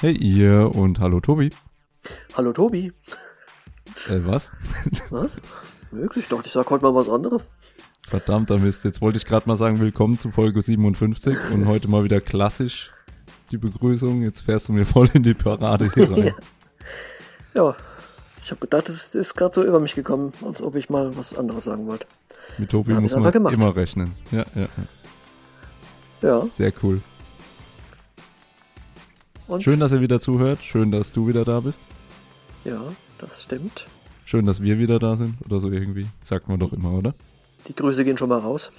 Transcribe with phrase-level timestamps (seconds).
[0.00, 1.50] Hey ihr und hallo Tobi.
[2.34, 2.92] Hallo Tobi.
[4.08, 4.50] Äh, was?
[5.10, 5.38] Was?
[5.90, 7.50] Möglich doch, ich sag heute mal was anderes.
[8.08, 12.04] Verdammter Mist, jetzt wollte ich gerade mal sagen, willkommen zu Folge 57 und heute mal
[12.04, 12.90] wieder klassisch
[13.50, 14.22] die Begrüßung.
[14.22, 16.34] Jetzt fährst du mir voll in die Parade hier rein.
[17.54, 17.76] ja,
[18.42, 21.36] ich habe gedacht, es ist gerade so über mich gekommen, als ob ich mal was
[21.36, 22.06] anderes sagen wollte.
[22.56, 23.52] Mit Tobi Ja, muss man gemacht.
[23.52, 24.12] immer rechnen.
[24.30, 24.68] Ja, ja, ja.
[26.22, 27.00] Ja, Sehr cool.
[29.50, 29.62] Und?
[29.62, 30.60] Schön, dass ihr wieder zuhört.
[30.62, 31.82] Schön, dass du wieder da bist.
[32.64, 32.80] Ja,
[33.18, 33.86] das stimmt.
[34.24, 35.40] Schön, dass wir wieder da sind.
[35.44, 36.06] Oder so irgendwie.
[36.22, 37.14] Sagt man doch immer, oder?
[37.66, 38.70] Die Grüße gehen schon mal raus.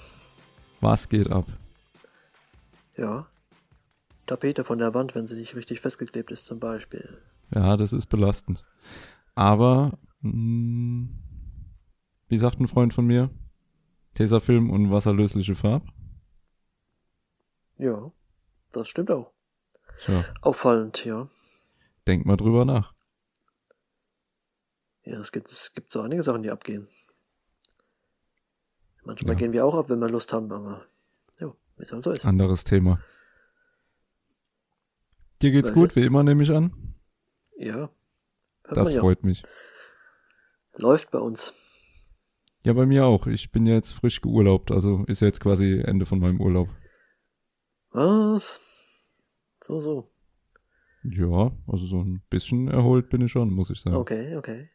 [0.80, 1.46] Was geht ab?
[2.96, 3.26] Ja.
[4.26, 7.18] Tapete von der Wand, wenn sie nicht richtig festgeklebt ist, zum Beispiel.
[7.54, 8.64] Ja, das ist belastend.
[9.34, 11.08] Aber, mh,
[12.28, 13.30] wie sagt ein Freund von mir?
[14.14, 15.86] Tesafilm und wasserlösliche Farbe.
[17.78, 18.12] Ja,
[18.72, 19.32] das stimmt auch.
[20.04, 21.28] Tja, Auffallend, ja.
[22.06, 22.92] denk mal drüber nach.
[25.04, 26.88] Ja, es gibt, es gibt so einige Sachen, die abgehen.
[29.04, 29.38] Manchmal Ja.
[29.38, 30.86] gehen wir auch ab, wenn wir Lust haben, aber
[31.40, 32.24] ja, wie es halt so ist.
[32.24, 33.00] Anderes Thema.
[35.40, 35.94] Dir geht's Welches?
[35.94, 36.94] gut, wie immer, nehme ich an.
[37.56, 37.90] Ja.
[38.64, 39.00] Das ja.
[39.00, 39.42] freut mich.
[40.74, 41.52] Läuft bei uns.
[42.64, 43.26] Ja, bei mir auch.
[43.26, 46.68] Ich bin ja jetzt frisch geurlaubt, also ist ja jetzt quasi Ende von meinem Urlaub.
[47.90, 48.60] Was?
[49.62, 50.10] So, so.
[51.04, 53.96] Ja, also so ein bisschen erholt bin ich schon, muss ich sagen.
[53.96, 54.70] Okay, okay.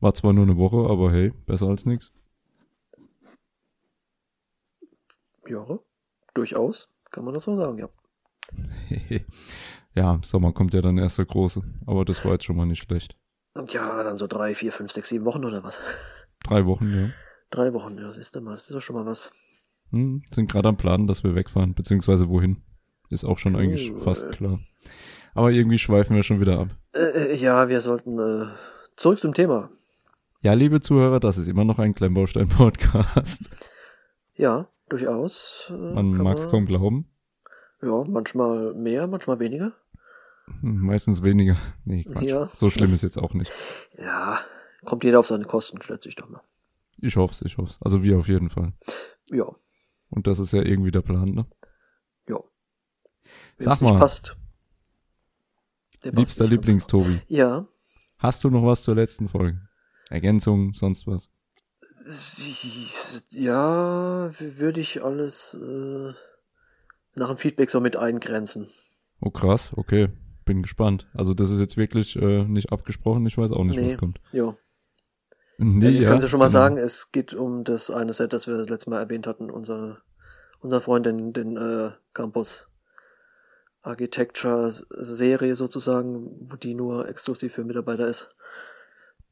[0.00, 2.12] War zwar nur eine Woche, aber hey, besser als nix.
[5.48, 5.66] Ja,
[6.34, 6.88] durchaus.
[7.10, 7.88] Kann man das so sagen, ja.
[9.94, 12.82] ja, Sommer kommt ja dann erst der große, aber das war jetzt schon mal nicht
[12.82, 13.16] schlecht.
[13.68, 15.82] Ja, dann so drei, vier, fünf, sechs, sieben Wochen oder was?
[16.44, 17.10] Drei Wochen, ja.
[17.50, 19.32] Drei Wochen, ja, siehst du mal, das ist doch schon mal was.
[19.90, 22.62] Hm, sind gerade am Plan, dass wir wegfahren, beziehungsweise wohin.
[23.10, 23.62] Ist auch schon Cool.
[23.62, 24.58] eigentlich fast klar.
[25.34, 26.68] Aber irgendwie schweifen wir schon wieder ab.
[26.92, 28.46] Äh, äh, ja, wir sollten äh,
[28.96, 29.70] zurück zum Thema.
[30.40, 33.50] Ja, liebe Zuhörer, das ist immer noch ein Klemmbaustein-Podcast.
[34.34, 35.66] Ja, durchaus.
[35.70, 37.06] Äh, Man kann mag's kaum glauben.
[37.82, 39.72] Ja, manchmal mehr, manchmal weniger.
[40.60, 41.56] Hm, Meistens weniger.
[41.84, 42.22] Nee, Quatsch.
[42.24, 42.48] Ja.
[42.54, 43.50] So schlimm ist jetzt auch nicht.
[43.98, 44.40] Ja,
[44.84, 46.40] kommt jeder auf seine Kosten, schätze ich doch mal.
[47.00, 47.78] Ich hoff's, ich hoff's.
[47.82, 48.72] Also wir auf jeden Fall.
[49.30, 49.44] Ja,
[50.10, 51.46] Und das ist ja irgendwie der Plan, ne?
[53.58, 53.98] Sag nicht mal.
[53.98, 54.36] Passt.
[56.04, 56.46] Der Liebster.
[56.46, 57.22] Lieblings-Tobi.
[57.26, 57.66] Ja,
[58.18, 59.60] Hast du noch was zur letzten Folge?
[60.10, 61.30] Ergänzung, sonst was?
[63.30, 66.12] Ja, würde ich alles äh,
[67.14, 68.68] nach dem Feedback so mit eingrenzen.
[69.20, 70.08] Oh krass, okay.
[70.44, 71.06] Bin gespannt.
[71.14, 73.86] Also das ist jetzt wirklich äh, nicht abgesprochen, ich weiß auch nicht, Nee.
[73.86, 74.20] was kommt.
[74.32, 74.56] Ja.
[75.58, 76.58] Nee, ja, können Sie schon mal genau.
[76.58, 79.98] sagen, es geht um das eine Set, das wir das letzte Mal erwähnt hatten, unser,
[80.60, 82.68] unser Freund, den, den äh, Campus
[83.82, 88.34] Architecture Serie sozusagen, wo die nur exklusiv für Mitarbeiter ist.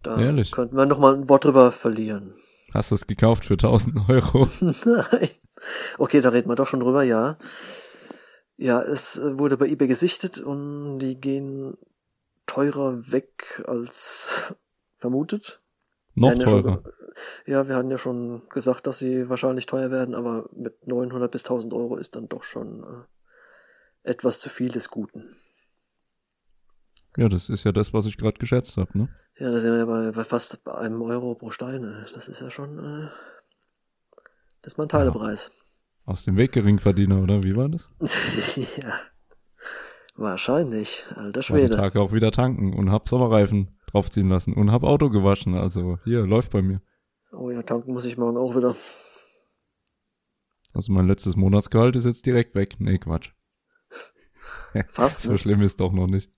[0.02, 0.52] Da Ehrlich?
[0.52, 2.34] könnten wir noch mal ein Wort drüber verlieren.
[2.72, 4.48] Hast du es gekauft für 1000 Euro?
[4.60, 5.28] Nein.
[5.98, 7.38] Okay, da reden wir doch schon drüber, ja.
[8.56, 11.76] Ja, es wurde bei eBay gesichtet und die gehen
[12.46, 14.54] teurer weg als
[14.96, 15.60] vermutet.
[16.14, 16.82] Noch ja teurer.
[17.46, 21.44] Ja, wir hatten ja schon gesagt, dass sie wahrscheinlich teuer werden, aber mit 900 bis
[21.44, 23.15] 1000 Euro ist dann doch schon äh,
[24.06, 25.36] etwas zu viel des Guten.
[27.16, 29.08] Ja, das ist ja das, was ich gerade geschätzt habe, ne?
[29.38, 31.84] Ja, da sind wir ja bei, bei fast bei einem Euro pro Stein.
[31.84, 32.04] äh.
[32.14, 33.08] Das ist ja schon, äh,
[34.62, 35.50] das ist mal ein Teilepreis.
[36.04, 37.42] Aus dem Weg Geringverdiener, oder?
[37.42, 37.90] Wie war das?
[38.76, 39.00] ja,
[40.14, 41.76] wahrscheinlich, alter War die Schwede.
[41.76, 45.54] Tage auch wieder tanken und hab Sommerreifen draufziehen lassen und hab Auto gewaschen.
[45.54, 46.80] Also hier, läuft bei mir.
[47.32, 48.76] Oh ja, tanken muss ich morgen auch wieder.
[50.74, 52.76] Also mein letztes Monatsgehalt ist jetzt direkt weg.
[52.78, 53.32] Nee, Quatsch.
[54.88, 55.38] Fast, So ne?
[55.38, 56.30] schlimm ist doch noch nicht.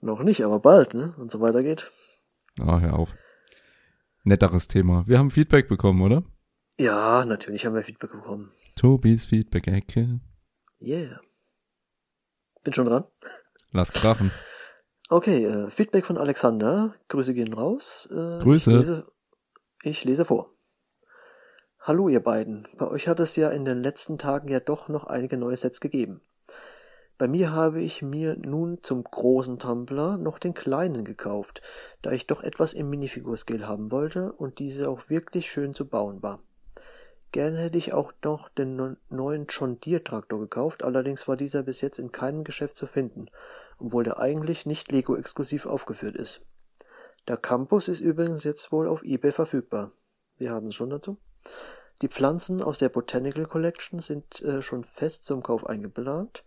[0.00, 1.14] Noch nicht, aber bald, ne?
[1.18, 1.90] Und so weiter geht.
[2.60, 3.14] Ah, hör auf.
[4.24, 5.04] Netteres Thema.
[5.06, 6.22] Wir haben Feedback bekommen, oder?
[6.78, 8.52] Ja, natürlich haben wir Feedback bekommen.
[8.76, 10.20] Tobis Feedback-Ecke.
[10.80, 11.20] Yeah.
[12.62, 13.04] Bin schon dran.
[13.72, 14.30] Lass krachen.
[15.08, 16.94] Okay, äh, Feedback von Alexander.
[17.08, 18.08] Grüße gehen raus.
[18.12, 18.70] Äh, Grüße.
[18.70, 19.12] Ich lese,
[19.82, 20.54] ich lese vor.
[21.80, 22.68] Hallo ihr beiden.
[22.76, 25.80] Bei euch hat es ja in den letzten Tagen ja doch noch einige neue Sets
[25.80, 26.20] gegeben.
[27.18, 31.62] Bei mir habe ich mir nun zum großen Tumblr noch den kleinen gekauft,
[32.00, 36.22] da ich doch etwas im Minifigur-Scale haben wollte und diese auch wirklich schön zu bauen
[36.22, 36.40] war.
[37.32, 41.64] Gerne hätte ich auch noch den neu- neuen John Deere Traktor gekauft, allerdings war dieser
[41.64, 43.26] bis jetzt in keinem Geschäft zu finden,
[43.78, 46.46] obwohl der eigentlich nicht Lego exklusiv aufgeführt ist.
[47.26, 49.90] Der Campus ist übrigens jetzt wohl auf eBay verfügbar.
[50.38, 51.18] Wir haben es schon dazu.
[52.00, 56.44] Die Pflanzen aus der Botanical Collection sind äh, schon fest zum Kauf eingeplant.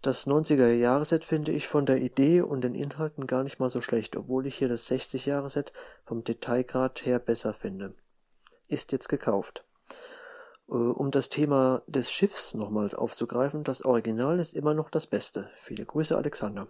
[0.00, 4.16] Das 90er-Jahre-Set finde ich von der Idee und den Inhalten gar nicht mal so schlecht,
[4.16, 5.72] obwohl ich hier das 60-Jahre-Set
[6.04, 7.94] vom Detailgrad her besser finde.
[8.68, 9.64] Ist jetzt gekauft.
[10.68, 15.50] Äh, um das Thema des Schiffs nochmals aufzugreifen, das Original ist immer noch das Beste.
[15.56, 16.68] Viele Grüße, Alexander.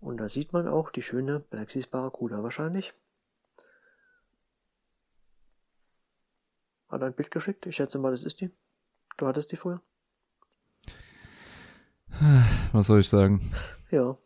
[0.00, 2.92] Und da sieht man auch die schöne Black Barracuda wahrscheinlich.
[6.88, 7.64] Hat ein Bild geschickt.
[7.66, 8.50] Ich schätze mal, das ist die.
[9.16, 9.82] Du hattest die früher?
[12.72, 13.40] Was soll ich sagen?
[13.90, 14.16] Ja,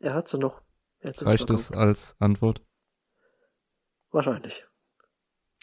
[0.00, 0.62] er hat sie noch.
[1.02, 2.62] Sie Reicht es als Antwort?
[4.10, 4.66] Wahrscheinlich.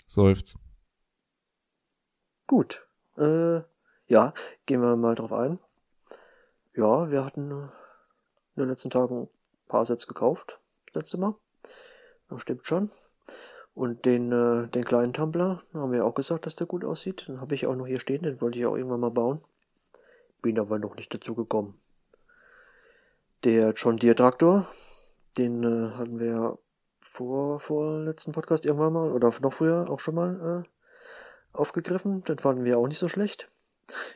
[0.07, 0.57] Seufzt.
[2.47, 2.87] Gut.
[3.17, 3.61] Äh,
[4.07, 4.33] ja,
[4.65, 5.59] gehen wir mal drauf ein.
[6.75, 7.69] Ja, wir hatten in
[8.55, 9.29] den letzten Tagen ein
[9.67, 10.59] paar Sets gekauft.
[10.93, 11.35] Letzte Mal.
[12.29, 12.91] Das stimmt schon.
[13.73, 17.27] Und den, äh, den kleinen Tumblr, haben wir auch gesagt, dass der gut aussieht.
[17.27, 19.41] Den habe ich auch noch hier stehen, den wollte ich auch irgendwann mal bauen.
[20.41, 21.79] Bin aber noch nicht dazu gekommen.
[23.43, 24.67] Der John Deere Traktor,
[25.37, 26.57] den äh, hatten wir ja
[26.99, 32.23] vor, vor letzten Podcast irgendwann mal, oder noch früher auch schon mal äh, aufgegriffen.
[32.23, 33.47] Den fanden wir auch nicht so schlecht.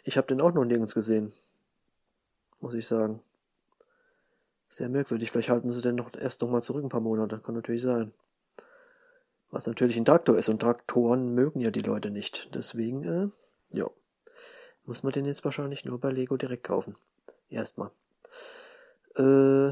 [0.03, 1.31] Ich habe den auch noch nirgends gesehen.
[2.59, 3.21] Muss ich sagen.
[4.69, 5.31] Sehr merkwürdig.
[5.31, 7.39] Vielleicht halten sie den noch erst noch mal zurück ein paar Monate.
[7.39, 8.13] Kann natürlich sein.
[9.49, 10.49] Was natürlich ein Traktor ist.
[10.49, 12.53] Und Traktoren mögen ja die Leute nicht.
[12.53, 13.27] Deswegen, äh,
[13.71, 13.89] ja.
[14.91, 16.97] Muss man den jetzt wahrscheinlich nur bei Lego direkt kaufen.
[17.47, 17.91] Erstmal.
[19.15, 19.69] Äh,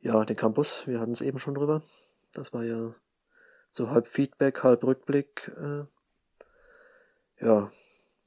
[0.00, 0.84] ja, den Campus.
[0.88, 1.80] Wir hatten es eben schon drüber.
[2.32, 2.92] Das war ja
[3.70, 5.52] so halb Feedback, halb Rückblick.
[5.56, 5.84] Äh,
[7.40, 7.70] ja,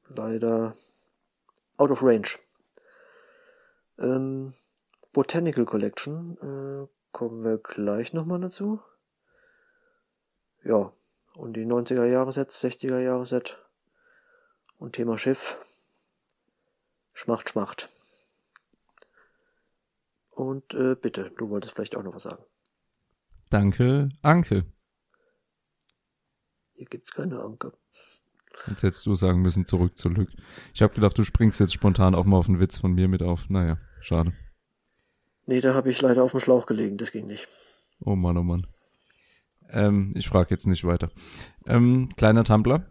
[0.08, 0.78] leider
[1.76, 2.38] out of range.
[4.00, 4.54] Ähm,
[5.12, 8.80] Botanical Collection, äh, kommen wir gleich nochmal dazu.
[10.64, 10.94] Ja,
[11.36, 13.58] und die 90er Jahre Sets, 60er Jahre Set
[14.78, 15.60] und Thema Schiff.
[17.22, 17.88] Schmacht, schmacht.
[20.32, 22.44] Und äh, bitte, du wolltest vielleicht auch noch was sagen.
[23.52, 24.66] Danke, Anke.
[26.74, 27.74] Hier gibt's keine Anke.
[28.66, 30.32] Jetzt hättest du sagen müssen, zurück zu Lück.
[30.74, 33.22] Ich habe gedacht, du springst jetzt spontan auch mal auf einen Witz von mir mit
[33.22, 33.52] auf.
[33.52, 34.34] Naja, schade.
[35.46, 37.48] Nee, da habe ich leider auf dem Schlauch gelegen, das ging nicht.
[38.00, 38.66] Oh Mann, oh Mann.
[39.70, 41.12] Ähm, ich frage jetzt nicht weiter.
[41.68, 42.84] Ähm, kleiner Tumblr.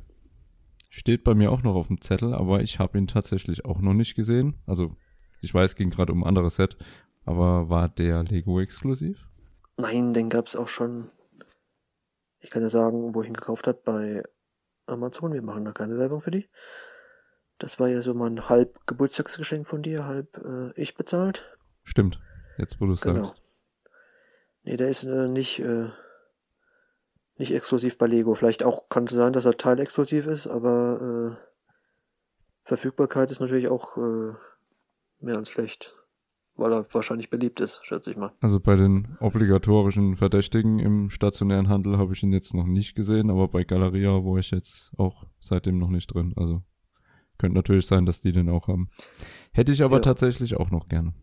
[0.93, 3.95] Steht bei mir auch noch auf dem Zettel, aber ich habe ihn tatsächlich auch noch
[3.95, 4.61] nicht gesehen.
[4.67, 4.97] Also,
[5.41, 6.77] ich weiß, ging gerade um ein anderes Set,
[7.25, 9.29] aber war der Lego exklusiv?
[9.77, 11.09] Nein, den gab's auch schon.
[12.41, 14.23] Ich kann ja sagen, wo ich ihn gekauft habe, bei
[14.87, 15.33] Amazon.
[15.33, 16.49] Wir machen da keine Werbung für die.
[17.59, 21.57] Das war ja so mein halb Geburtstagsgeschenk von dir, halb äh, ich bezahlt.
[21.85, 22.19] Stimmt.
[22.59, 23.25] Jetzt, wo du es genau.
[23.25, 23.41] sagst.
[24.65, 25.91] Nee, der ist äh, nicht, äh,
[27.41, 28.35] nicht exklusiv bei Lego.
[28.35, 31.47] Vielleicht auch kann es sein, dass er teilexklusiv ist, aber äh,
[32.63, 34.35] Verfügbarkeit ist natürlich auch äh,
[35.21, 35.97] mehr als schlecht.
[36.55, 38.33] Weil er wahrscheinlich beliebt ist, schätze ich mal.
[38.43, 43.31] Also bei den obligatorischen Verdächtigen im stationären Handel habe ich ihn jetzt noch nicht gesehen,
[43.31, 46.35] aber bei Galeria wo ich jetzt auch seitdem noch nicht drin.
[46.37, 46.63] Also
[47.39, 48.91] könnte natürlich sein, dass die den auch haben.
[49.53, 50.03] Hätte ich aber ja.
[50.03, 51.15] tatsächlich auch noch gerne.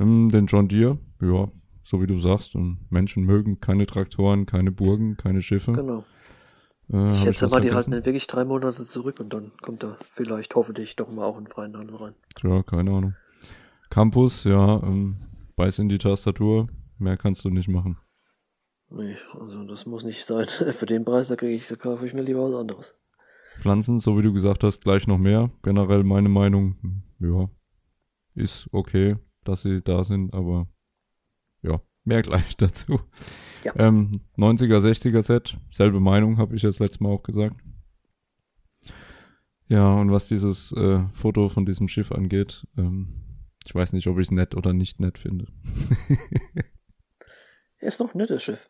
[0.00, 1.48] Ähm, den John Deere, ja,
[1.82, 5.72] so wie du sagst, und Menschen mögen keine Traktoren, keine Burgen, keine Schiffe.
[5.72, 6.04] Genau.
[6.92, 9.98] Äh, ich schätze mal, die halten den wirklich drei Monate zurück und dann kommt er
[10.10, 12.14] vielleicht hoffentlich doch mal auch in freien Handel rein.
[12.34, 13.14] Tja, keine Ahnung.
[13.90, 15.16] Campus, ja, ähm,
[15.56, 17.98] beiß in die Tastatur, mehr kannst du nicht machen.
[18.88, 20.46] Nee, also das muss nicht sein.
[20.72, 22.94] Für den Preis, da kriege ich, da kaufe ich mir lieber was anderes.
[23.56, 25.50] Pflanzen, so wie du gesagt hast, gleich noch mehr.
[25.62, 27.50] Generell meine Meinung, ja,
[28.34, 30.68] ist okay dass sie da sind, aber
[31.62, 33.00] ja, mehr gleich dazu.
[33.64, 33.72] Ja.
[33.76, 37.56] Ähm, 90er, 60er Set, selbe Meinung, habe ich jetzt letztes Mal auch gesagt.
[39.68, 43.22] Ja, und was dieses äh, Foto von diesem Schiff angeht, ähm,
[43.64, 45.46] ich weiß nicht, ob ich es nett oder nicht nett finde.
[47.78, 48.68] ist doch ein nettes Schiff.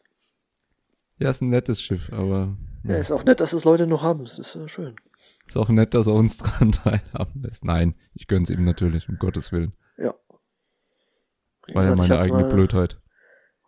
[1.19, 2.57] Ja, ist ein nettes Schiff, aber.
[2.85, 4.23] Ja, ja ist auch nett, dass es Leute noch haben.
[4.23, 4.97] Es ist äh, schön.
[5.47, 7.65] Ist auch nett, dass er uns dran teilhaben lässt.
[7.65, 9.73] Nein, ich gönn's ihm natürlich, um Gottes Willen.
[11.73, 13.01] War ja meine eigene mal, Blödheit.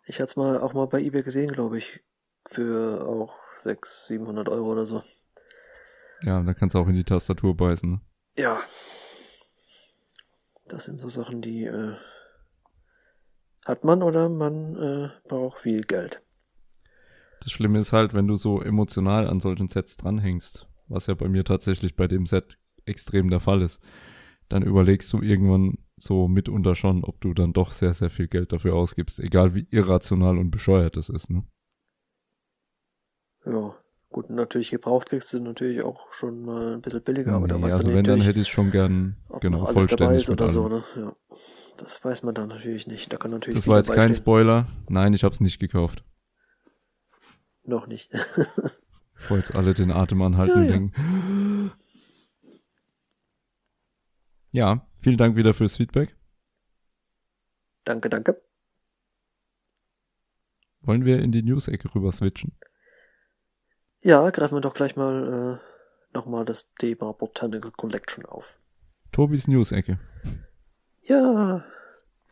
[0.05, 2.01] Ich hatte es mal auch mal bei eBay gesehen, glaube ich.
[2.47, 5.01] Für auch 600, 700 Euro oder so.
[6.21, 7.91] Ja, da kannst du auch in die Tastatur beißen.
[7.91, 8.01] Ne?
[8.37, 8.59] Ja.
[10.67, 11.95] Das sind so Sachen, die äh,
[13.65, 16.21] hat man oder man äh, braucht viel Geld.
[17.41, 21.27] Das Schlimme ist halt, wenn du so emotional an solchen Sets dranhängst, was ja bei
[21.27, 23.83] mir tatsächlich bei dem Set extrem der Fall ist,
[24.49, 28.51] dann überlegst du irgendwann, so mitunter schon, ob du dann doch sehr, sehr viel Geld
[28.51, 31.43] dafür ausgibst, egal wie irrational und bescheuert es ist, ne?
[33.45, 33.75] Ja.
[34.09, 37.63] Gut, natürlich gebraucht kriegst du natürlich auch schon mal ein bisschen billiger, aber da Nee,
[37.63, 40.83] weißt also du wenn, dann hätte ich es schon gern, genau, vollständig oder so, ne?
[40.95, 41.13] Ja.
[41.77, 43.11] Das weiß man dann natürlich nicht.
[43.11, 44.15] Da kann natürlich Das war jetzt kein stehen.
[44.15, 44.67] Spoiler.
[44.87, 46.05] Nein, ich habe es nicht gekauft.
[47.65, 48.11] Noch nicht.
[49.15, 50.71] Bevor jetzt alle den Atem anhalten Ja, und ja.
[50.71, 51.71] denken.
[54.53, 56.15] Ja, vielen Dank wieder fürs Feedback.
[57.83, 58.41] danke, danke.
[60.81, 62.57] Wollen wir in die News-Ecke rüber switchen?
[64.01, 68.59] Ja, greifen wir doch gleich mal äh, nochmal das Thema Botanical Collection auf.
[69.11, 69.99] Tobis News-Ecke.
[71.03, 71.63] Ja,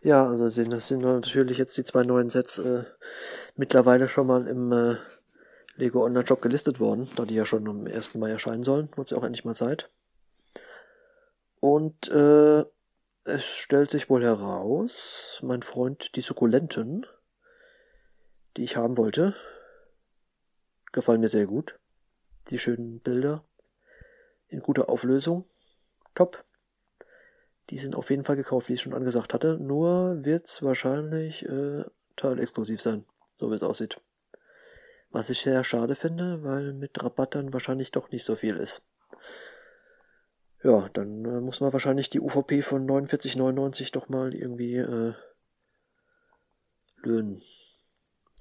[0.02, 2.86] ja, also sind, das sind natürlich jetzt die zwei neuen Sets äh,
[3.56, 4.96] mittlerweile schon mal im äh,
[5.76, 8.16] Lego Online Shop gelistet worden, da die ja schon am 1.
[8.16, 9.92] Mai erscheinen sollen, wird es ja auch endlich mal Zeit.
[11.64, 12.66] Und äh,
[13.24, 17.06] es stellt sich wohl heraus, mein Freund, die Sukkulenten,
[18.58, 19.34] die ich haben wollte,
[20.92, 21.80] gefallen mir sehr gut.
[22.50, 23.46] Die schönen Bilder
[24.50, 25.46] in guter Auflösung.
[26.16, 26.44] Top.
[27.70, 29.58] Die sind auf jeden Fall gekauft, wie ich schon angesagt hatte.
[29.58, 31.86] Nur wird's wahrscheinlich äh,
[32.18, 33.06] teilexklusiv sein,
[33.38, 34.02] so wie es aussieht.
[35.12, 38.86] Was ich sehr schade finde, weil mit Rabatt dann wahrscheinlich doch nicht so viel ist.
[40.64, 45.14] Ja, dann äh, muss man wahrscheinlich die UVP von 49,99 doch mal irgendwie äh,
[47.04, 47.36] löhnen.
[47.36, 47.82] Ich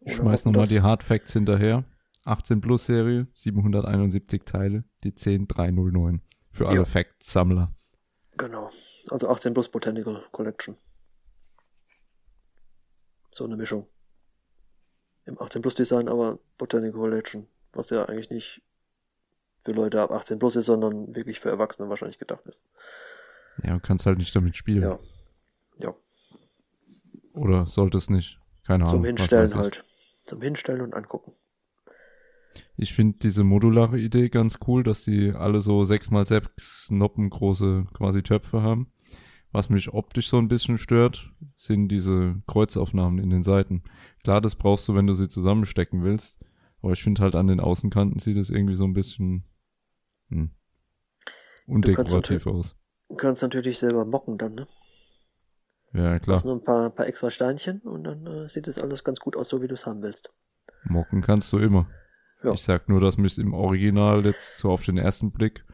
[0.02, 1.85] Oder schmeiß nochmal die Hard Facts hinterher.
[2.25, 6.23] 18 Plus Serie, 771 Teile, die 10309.
[6.52, 6.85] Für alle Ja.
[6.85, 7.75] Facts-Sammler.
[8.37, 8.71] Genau.
[9.11, 10.76] Also 18 plus Botanical Collection.
[13.31, 13.87] So eine Mischung.
[15.25, 17.49] Im 18 plus Design, aber Botanical Collection.
[17.73, 18.62] Was ja eigentlich nicht
[19.64, 22.62] für Leute ab 18 plus ist, sondern wirklich für Erwachsene wahrscheinlich gedacht ist.
[23.62, 24.83] Ja, du kannst halt nicht damit spielen.
[24.83, 24.99] Ja.
[25.78, 25.95] Ja.
[27.35, 28.38] Oder solltest nicht.
[28.66, 28.97] Keine Ahnung.
[28.97, 29.85] Zum Hinstellen halt.
[30.25, 31.33] Zum Hinstellen und angucken.
[32.76, 38.23] Ich finde diese modulare Idee ganz cool, dass die alle so 6x6 Noppen große quasi
[38.23, 38.92] Töpfe haben.
[39.52, 43.83] Was mich optisch so ein bisschen stört, sind diese Kreuzaufnahmen in den Seiten.
[44.23, 46.40] Klar, das brauchst du, wenn du sie zusammenstecken willst.
[46.81, 49.45] Aber ich finde halt an den Außenkanten sieht es irgendwie so ein bisschen
[50.33, 50.51] hm,
[51.67, 52.77] undekorativ aus.
[53.09, 54.67] Du kannst natürlich selber mocken dann, ne?
[55.93, 56.37] Ja, Du klar.
[56.37, 59.37] hast nur ein paar, paar extra Steinchen und dann äh, sieht das alles ganz gut
[59.37, 60.33] aus, so wie du es haben willst.
[60.85, 61.89] Mocken kannst du immer.
[62.43, 62.53] Ja.
[62.53, 65.65] Ich sag nur, dass mich im Original jetzt so auf den ersten Blick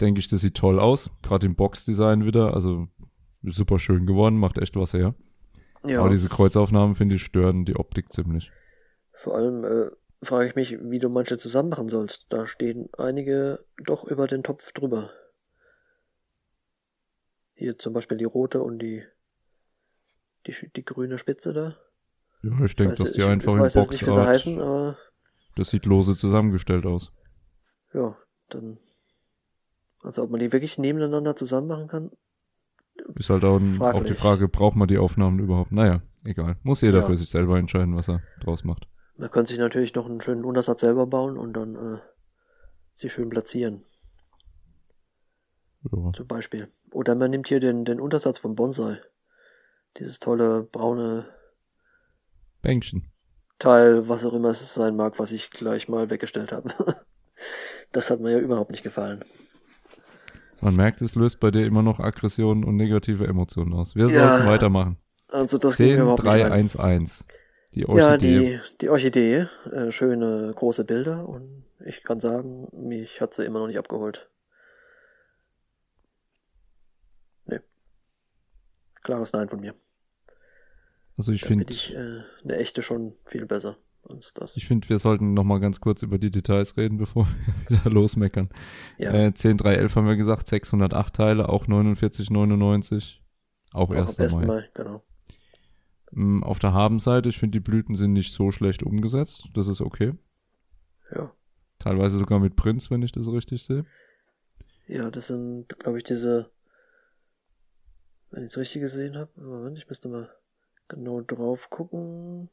[0.00, 1.10] denke ich, das sieht toll aus.
[1.22, 2.54] Gerade im Boxdesign wieder.
[2.54, 2.88] Also
[3.42, 5.14] super schön geworden, macht echt was her.
[5.84, 6.00] Ja.
[6.00, 8.50] Aber diese Kreuzaufnahmen, finde ich, stören die Optik ziemlich.
[9.14, 9.90] Vor allem äh,
[10.22, 12.26] frage ich mich, wie du manche zusammen machen sollst.
[12.28, 15.10] Da stehen einige doch über den Topf drüber.
[17.54, 19.04] Hier zum Beispiel die rote und die,
[20.46, 21.76] die, die grüne Spitze da.
[22.42, 24.96] Ja, ich denke, dass die ich einfach in weiß jetzt nicht, Boxart, heißen, aber
[25.56, 27.12] das sieht lose zusammengestellt aus.
[27.92, 28.14] ja,
[28.48, 28.78] dann.
[30.02, 32.10] Also ob man die wirklich nebeneinander zusammen machen kann?
[33.16, 34.14] Ist halt auch, ein, auch die.
[34.14, 35.72] Frage, braucht man die Aufnahmen überhaupt?
[35.72, 36.56] Naja, egal.
[36.62, 37.06] Muss jeder Ja.
[37.06, 38.88] für sich selber entscheiden, was er draus macht.
[39.20, 41.98] Man könnte sich natürlich noch einen schönen Untersatz selber bauen und dann äh,
[42.94, 43.84] sie schön platzieren,
[45.92, 46.12] Ja.
[46.14, 46.68] zum Beispiel.
[46.90, 48.98] Oder man nimmt hier den, den Untersatz vom Bonsai.
[49.98, 51.28] Dieses tolle braune
[52.62, 53.10] Bänkchen.
[53.58, 56.70] Teil, was auch immer es sein mag, was ich gleich mal weggestellt habe.
[57.92, 59.22] das hat mir ja überhaupt nicht gefallen.
[60.62, 63.94] Man merkt, es löst bei dir immer noch Aggressionen und negative Emotionen aus.
[63.96, 64.30] Wir Ja.
[64.30, 64.96] sollten weitermachen.
[65.28, 66.50] Also das ging mir überhaupt nicht rein.
[66.68, 67.24] 10311.
[67.74, 68.60] Die Ja, Orchidee.
[68.72, 73.60] die, die Orchidee, äh, schöne große Bilder und ich kann sagen, mich hat sie immer
[73.60, 74.28] noch nicht abgeholt.
[77.46, 77.60] Nee.
[79.02, 79.74] Klares Nein von mir.
[81.16, 83.76] also ich finde, finde ich äh, eine echte schon viel besser
[84.08, 84.56] als das.
[84.56, 87.26] ich finde, wir sollten noch mal ganz kurz über die Details reden, bevor
[87.68, 88.48] wir wieder losmeckern.
[88.98, 93.18] ja, Äh, 10311 haben wir gesagt, 608 Teile, auch 49,99.
[93.72, 94.56] Auch auch erst am besten einmal.
[94.62, 95.02] Mal, genau.
[96.10, 99.48] Mm, Auf der Habenseite, ich finde, die Blüten sind nicht so schlecht umgesetzt.
[99.54, 100.12] Das ist okay.
[101.14, 101.32] Ja.
[101.78, 103.84] Teilweise sogar mit Prinz, wenn ich das richtig sehe.
[104.86, 106.50] Ja, das sind, glaube ich, diese,
[108.30, 110.28] wenn ich es richtig gesehen habe, Moment, ich müsste mal
[110.88, 112.50] genau drauf gucken.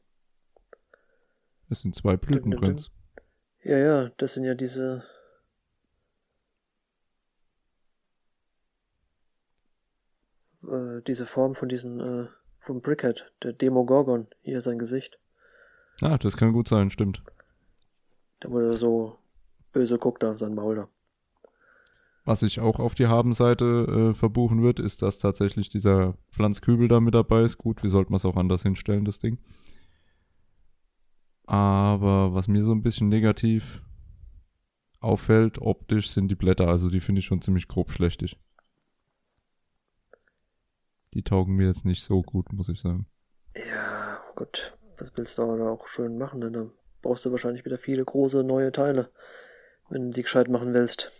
[1.68, 2.90] Es sind zwei Blütenprinz.
[3.62, 5.04] Ja, ja, das sind ja diese.
[10.62, 12.28] Äh, diese Form von diesen, äh,
[12.68, 15.18] vom Brickhead, der Demogorgon, hier sein Gesicht.
[16.02, 17.22] Ah, das kann gut sein, stimmt.
[18.42, 19.16] Der wurde so
[19.72, 20.88] böse guckt da, sein Maul da.
[22.26, 27.00] Was ich auch auf die Habenseite äh, verbuchen wird, ist, dass tatsächlich dieser Pflanzkübel da
[27.00, 27.56] mit dabei ist.
[27.56, 29.38] Gut, wie sollte man es auch anders hinstellen, das Ding.
[31.46, 33.82] Aber was mir so ein bisschen negativ
[35.00, 38.38] auffällt, optisch sind die Blätter, also die finde ich schon ziemlich grob schlechtig.
[41.14, 43.06] Die taugen mir jetzt nicht so gut, muss ich sagen.
[43.56, 44.76] Ja, gut.
[44.98, 46.40] Was willst du da auch schön machen?
[46.40, 46.70] Denn dann
[47.02, 49.10] brauchst du wahrscheinlich wieder viele große neue Teile,
[49.88, 51.12] wenn du die gescheit machen willst.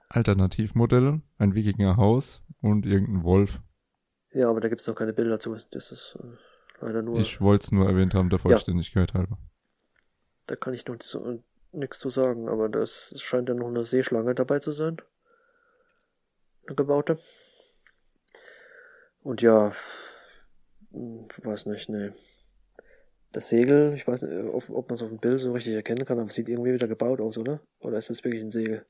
[0.09, 3.59] Alternativmodelle, ein Wikinger-Haus und irgendein Wolf.
[4.31, 5.57] Ja, aber da gibt's noch keine Bilder zu.
[5.71, 7.19] Das ist äh, leider nur.
[7.19, 9.37] Ich wollte es nur erwähnt haben, der Vollständigkeit halber.
[10.47, 13.83] Da kann ich noch nicht so, nichts zu sagen, aber das scheint ja noch eine
[13.83, 14.97] Seeschlange dabei zu sein.
[16.65, 17.19] Eine gebaute.
[19.23, 19.71] Und ja,
[20.93, 22.12] ich weiß nicht, nee.
[23.32, 26.06] Das Segel, ich weiß nicht, ob, ob man es auf dem Bild so richtig erkennen
[26.06, 27.62] kann, aber es sieht irgendwie wieder gebaut aus, oder?
[27.79, 28.86] Oder ist das wirklich ein Segel?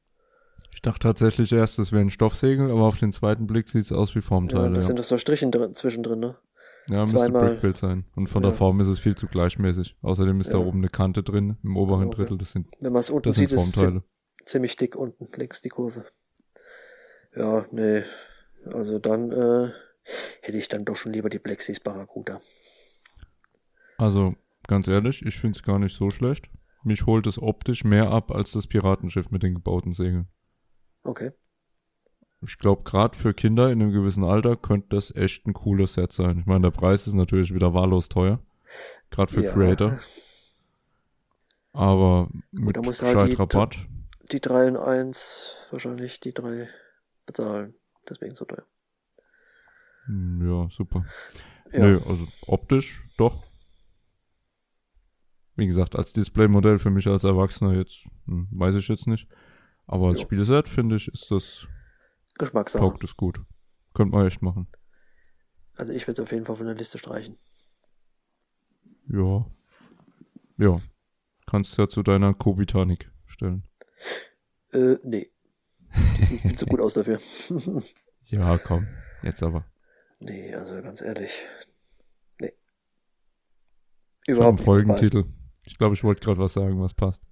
[0.74, 3.92] Ich dachte tatsächlich erst, es wäre ein Stoffsegel, aber auf den zweiten Blick sieht es
[3.94, 4.70] aus wie Ja, Formteile.
[4.74, 6.36] das Ja, sind doch so Strichen drin, zwischendrin, ne?
[6.90, 7.02] ja.
[7.04, 8.06] müsste zweimal- Brickbuild sein.
[8.18, 8.50] Und von Ja.
[8.50, 9.96] der Form ist es viel zu gleichmäßig.
[10.02, 10.66] Außerdem ist da Ja.
[10.66, 12.18] oben eine Kante drin, im oberen Okay.
[12.18, 12.38] Drittel.
[12.38, 13.86] Das sind, Wenn man es unten sieht, ist es
[14.46, 16.04] ziemlich dick unten, links die Kurve.
[17.36, 18.04] Ja, nee.
[18.66, 19.70] Also dann äh,
[20.42, 22.42] hätte ich dann doch schon lieber die Plexis Barracuda.
[23.98, 24.36] Also,
[24.68, 26.50] ganz ehrlich, ich finde es gar nicht so schlecht.
[26.84, 30.28] Mich holt es optisch mehr ab als das Piratenschiff mit den gebauten Segeln.
[31.04, 31.32] Okay.
[32.46, 36.12] Ich glaube, gerade für Kinder in einem gewissen Alter könnte das echt ein cooles Set
[36.12, 36.40] sein.
[36.40, 38.40] Ich meine, der Preis ist natürlich wieder wahllos teuer.
[39.12, 39.54] Gerade für Ja.
[39.54, 40.00] Creator.
[41.72, 43.78] Aber mit du halt gescheit die- Rabatt.
[44.32, 46.68] Die 3 in 1 wahrscheinlich die 3
[47.26, 47.76] bezahlen.
[48.10, 48.66] Deswegen so teuer.
[50.06, 51.06] Hm, Ja, super.
[51.72, 51.80] Ja.
[51.80, 53.44] Nö, also optisch doch.
[55.56, 59.28] Wie gesagt, als Displaymodell für mich als Erwachsener jetzt, hm, weiß ich jetzt nicht.
[59.86, 60.26] Aber als Jo.
[60.28, 61.68] Spielset finde ich, ist das,
[62.38, 62.82] Geschmackssache.
[62.84, 63.40] taugt es gut.
[63.94, 64.68] Könnte man echt machen.
[65.76, 67.38] Also ich würde es auf jeden Fall von der Liste streichen.
[69.08, 69.46] Ja.
[70.58, 70.78] Ja.
[71.48, 73.64] Kannst ja zu deiner Kobitanik stellen.
[74.72, 75.32] Äh, nee.
[76.18, 77.20] Die sieht viel zu gut aus dafür.
[78.28, 78.88] Ja, komm.
[79.22, 79.66] Jetzt aber.
[80.24, 81.46] Nee, also ganz ehrlich.
[82.40, 82.54] Nee.
[84.26, 84.66] Ich habe einen Überhaupt Fall.
[84.66, 85.26] Folgentitel.
[85.64, 87.24] Ich glaube, ich wollte gerade was sagen, was passt.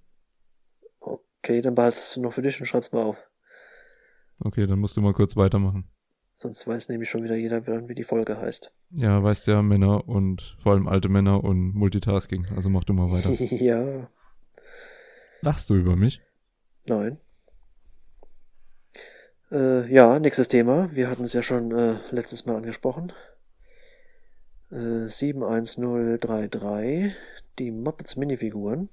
[1.00, 3.16] Okay, dann behalt's noch für dich und schreib's mal auf.
[4.40, 5.88] Okay, dann musst du mal kurz weitermachen.
[6.34, 8.72] Sonst weiß nämlich schon wieder jeder, wie die Folge heißt.
[8.90, 12.46] Ja, weißt ja, Männer und vor allem alte Männer und Multitasking.
[12.56, 13.30] Also mach du mal weiter.
[13.56, 14.08] ja,
[15.40, 16.20] Lachst du über mich?
[16.86, 17.18] nein.
[19.52, 20.88] Äh, ja, nächstes Thema.
[20.94, 23.12] Wir hatten es ja schon äh, letztes Mal angesprochen.
[24.70, 27.14] Äh, 71033,
[27.58, 28.88] die Muppets Minifiguren.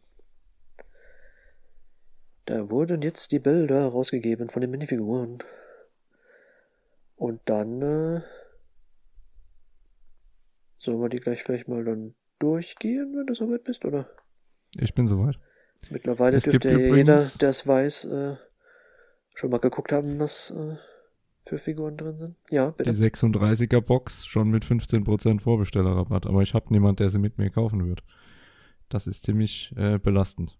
[2.45, 5.41] Da wurden jetzt die Bilder rausgegeben von den Minifiguren.
[7.15, 8.21] Und dann äh,
[10.77, 14.09] sollen wir die gleich vielleicht mal dann durchgehen, wenn du soweit bist, oder?
[14.77, 15.39] Ich bin soweit.
[15.89, 18.35] Mittlerweile Es gibt dürfte ja jeder, der es weiß, äh,
[19.39, 20.75] schon mal geguckt haben, was äh,
[21.47, 22.35] für Figuren drin sind.
[22.49, 22.91] Ja, Die bitte.
[22.91, 27.87] 36er Box schon mit 15% Vorbestellerrabatt, aber ich habe niemand, der sie mit mir kaufen
[27.87, 28.03] wird.
[28.89, 30.57] Das ist ziemlich äh, belastend.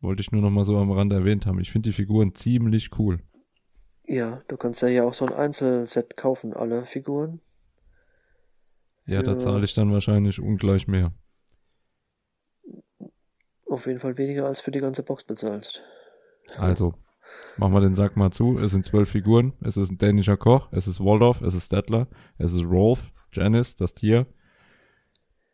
[0.00, 1.58] Wollte ich nur noch mal so am Rand erwähnt haben.
[1.58, 3.18] Ich finde die Figuren ziemlich cool.
[4.06, 7.40] Ja, du kannst ja hier auch so ein Einzelset kaufen, alle Figuren.
[9.06, 11.12] Ja, da zahle ich dann wahrscheinlich ungleich mehr.
[13.70, 15.82] Auf jeden Fall weniger als für die ganze Box bezahlst.
[16.56, 16.94] Also,
[17.56, 18.58] machen wir den Sack mal zu.
[18.58, 19.52] Es sind zwölf Figuren.
[19.62, 20.68] Es ist ein dänischer Koch.
[20.72, 21.42] Es ist Waldorf.
[21.42, 22.08] Es ist Stettler.
[22.38, 23.12] Es ist Rolf.
[23.32, 24.26] Janice, das Tier.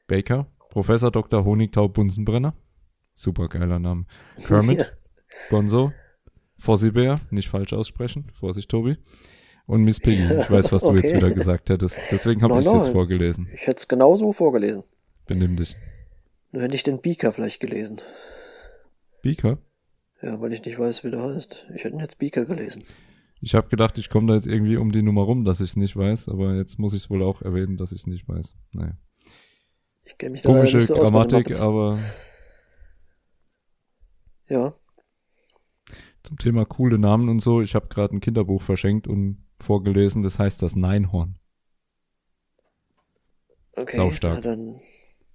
[0.07, 0.47] Baker.
[0.71, 1.45] Professor Dr.
[1.45, 2.55] Honigtau Bunsenbrenner.
[3.15, 4.07] Super geiler Name.
[4.47, 4.81] Kermit.
[4.81, 4.87] Ja.
[5.51, 5.93] Gonzo.
[6.59, 7.21] Fossibär.
[7.31, 8.31] Nicht falsch aussprechen.
[8.39, 8.97] Vorsicht, Tobi.
[9.67, 10.25] Und Miss Piggy.
[10.41, 11.17] Ich weiß, was du jetzt Okay.
[11.17, 11.99] wieder gesagt hättest.
[12.11, 13.49] Deswegen habe ich es jetzt vorgelesen.
[13.55, 14.85] Ich hätte es genauso vorgelesen.
[15.27, 15.75] Benimm dich.
[16.55, 18.01] Nur hätte ich den Beaker vielleicht gelesen.
[19.23, 19.59] Beaker?
[20.23, 21.67] Ja, weil ich nicht weiß, wie der heißt.
[21.75, 22.85] Ich hätte ihn jetzt Beaker gelesen.
[23.41, 25.77] Ich habe gedacht, ich komme da jetzt irgendwie um die Nummer rum, dass ich es
[25.77, 28.55] nicht weiß, aber jetzt muss ich es wohl auch erwähnen, dass ich es nicht weiß.
[28.73, 28.97] Naja.
[30.05, 31.61] Ich kenne mich da Komische nicht so aus Grammatik, Muppets.
[31.61, 31.99] aber
[34.49, 34.77] Ja,
[36.23, 40.39] zum Thema coole Namen und so, ich habe gerade ein Kinderbuch verschenkt und vorgelesen, das
[40.39, 41.37] heißt das Neinhorn.
[43.73, 43.97] okay.
[43.97, 44.37] Saustark.
[44.37, 44.81] Ja, dann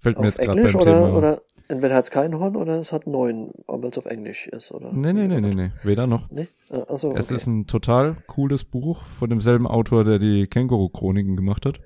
[0.00, 1.16] Fällt mir auf jetzt gerade beim oder, Thema.
[1.16, 4.72] oder entweder hat es kein Horn oder es hat neun, weil es auf Englisch ist,
[4.72, 4.92] oder?
[4.92, 6.30] nee, nee, nee, nee, nee, weder noch.
[6.30, 6.48] Nee?
[6.70, 7.34] Ah, Achso, Es okay.
[7.36, 11.80] ist ein total cooles Buch von demselben Autor, der die Känguru-Chroniken gemacht hat.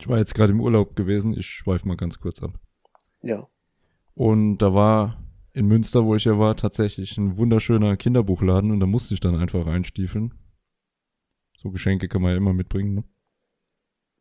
[0.00, 2.52] Ich war jetzt gerade im Urlaub gewesen, ich schweife mal ganz kurz ab.
[3.22, 3.46] ja.
[4.14, 8.86] Und da war in Münster, wo ich ja war, tatsächlich ein wunderschöner Kinderbuchladen und da
[8.86, 10.34] musste ich dann einfach reinstiefeln.
[11.56, 12.94] So Geschenke kann man ja immer mitbringen.
[12.94, 13.04] Ne?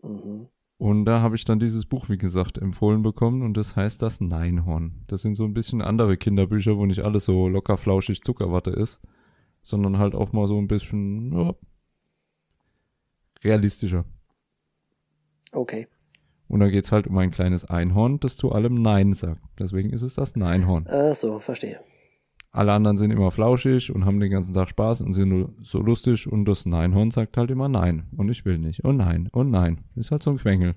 [0.10, 0.48] Mhm.
[0.80, 4.22] Und da habe ich dann dieses Buch, wie gesagt, empfohlen bekommen und das heißt das
[4.22, 5.04] Neinhorn.
[5.08, 9.02] Das sind so ein bisschen andere Kinderbücher, wo nicht alles so locker flauschig Zuckerwatte ist,
[9.62, 11.54] sondern halt auch mal so ein bisschen ja,
[13.44, 14.06] realistischer.
[15.52, 15.89] Okay.
[16.48, 19.44] Und da geht's halt um ein kleines Einhorn, das zu allem Nein sagt.
[19.60, 20.88] Deswegen ist es das Neinhorn.
[20.89, 21.82] Ach so, verstehe.
[22.52, 25.80] Alle anderen sind immer flauschig und haben den ganzen Tag Spaß und sind nur so
[25.80, 29.52] lustig und das Neinhorn sagt halt immer Nein und ich will nicht und Nein und
[29.52, 29.86] Nein.
[29.96, 30.76] Ist halt so ein Quengel.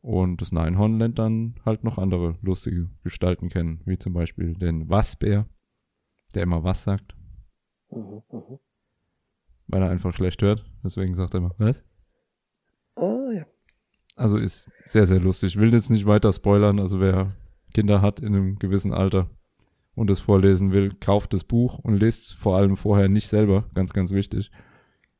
[0.00, 4.88] Und das Neinhorn lernt dann halt noch andere lustige Gestalten kennen, wie zum Beispiel den
[4.90, 5.46] Wasbär,
[6.34, 7.16] der immer was sagt,
[7.90, 8.22] Mhm,
[9.68, 10.64] weil er einfach schlecht hört.
[10.82, 11.84] Deswegen sagt er immer was.
[12.96, 13.46] Ah, ja.
[14.16, 15.54] Also ist sehr, sehr lustig.
[15.54, 16.78] Ich will jetzt nicht weiter spoilern.
[16.78, 17.34] Also wer
[17.74, 19.28] Kinder hat in einem gewissen Alter
[19.94, 23.68] und es vorlesen will, kauft das Buch und lest es vor allem vorher nicht selber.
[23.74, 24.50] Ganz, ganz wichtig.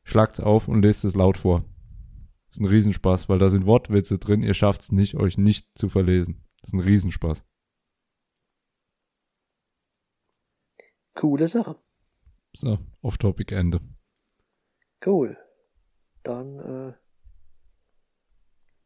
[0.05, 1.65] Schlagt's auf und lest es laut vor.
[2.51, 4.43] Ist ein Riesenspaß, weil da sind Wortwitze drin.
[4.43, 6.45] Ihr schafft's nicht, euch nicht zu verlesen.
[6.63, 7.45] ist ein Riesenspaß.
[11.15, 11.77] Coole Sache.
[12.53, 13.81] So, off-topic Ende.
[15.05, 15.37] Cool.
[16.23, 16.93] Dann äh,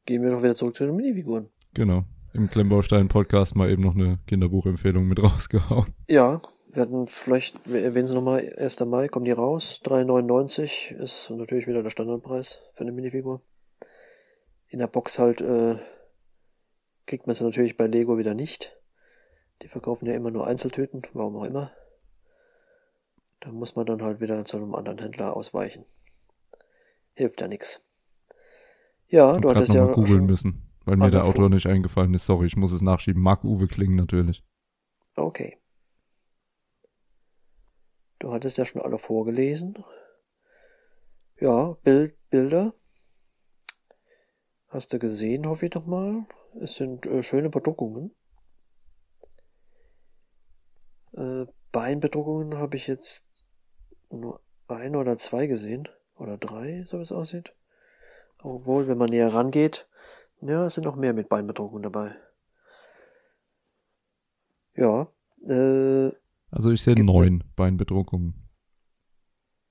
[0.06, 1.50] gehen wir doch wieder zurück zu den Minifiguren.
[1.74, 2.04] Genau.
[2.32, 5.94] Im Klemmbaustein-Podcast mal eben noch eine Kinderbuchempfehlung mit rausgehauen.
[6.08, 8.80] Ja, wir hatten vielleicht, erwähnen sie nochmal, 1.
[8.80, 9.80] Mai kommen die raus.
[9.84, 13.42] 3,99 ist natürlich wieder der Standardpreis für eine Minifigur.
[14.68, 15.76] In der Box halt äh,
[17.06, 18.76] kriegt man sie natürlich bei Lego wieder nicht.
[19.62, 21.72] Die verkaufen ja immer nur Einzeltüten, warum auch immer.
[23.40, 25.84] Da muss man dann halt wieder zu einem anderen Händler ausweichen.
[27.14, 27.82] Hilft ja nix.
[29.08, 32.24] Ja, du hattest ja googeln müssen, weil mir der Autor nicht eingefallen ist.
[32.24, 33.22] Sorry, ich muss es nachschieben.
[33.22, 34.42] Marc-Uwe Kling natürlich.
[35.16, 35.58] Okay.
[38.18, 39.84] Du hattest ja schon alle vorgelesen.
[41.38, 42.74] Ja, Bild, Bilder.
[44.68, 46.26] Hast du gesehen, hoffe ich doch mal.
[46.60, 48.14] Es sind äh, schöne Bedruckungen.
[51.12, 53.26] Äh, Beinbedruckungen habe ich jetzt
[54.10, 55.88] nur ein oder zwei gesehen.
[56.16, 57.52] Oder drei, so wie es aussieht.
[58.42, 59.88] Obwohl, wenn man näher rangeht,
[60.40, 62.14] ja, es sind noch mehr mit Beinbedruckungen dabei.
[64.74, 65.08] Ja,
[65.48, 66.12] äh,
[66.50, 68.34] Also ich sehe neun Beinbedruckungen.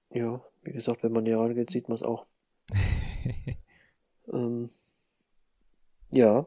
[0.10, 2.26] Ja, wie gesagt, wenn man näher rangeht, sieht man es auch.
[4.34, 4.70] Ähm,
[6.12, 6.46] ja.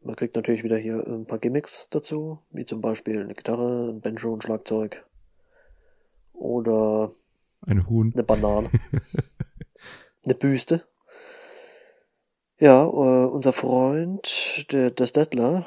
[0.00, 4.00] Man kriegt natürlich wieder hier ein paar Gimmicks dazu, wie zum Beispiel eine Gitarre, ein
[4.00, 5.04] Banjo, ein Schlagzeug
[6.32, 7.12] oder
[7.60, 8.12] Ein Huhn.
[8.14, 8.70] eine Banane,
[10.24, 10.88] eine Büste.
[12.62, 15.66] Ja, äh, unser Freund, der, der Stettler,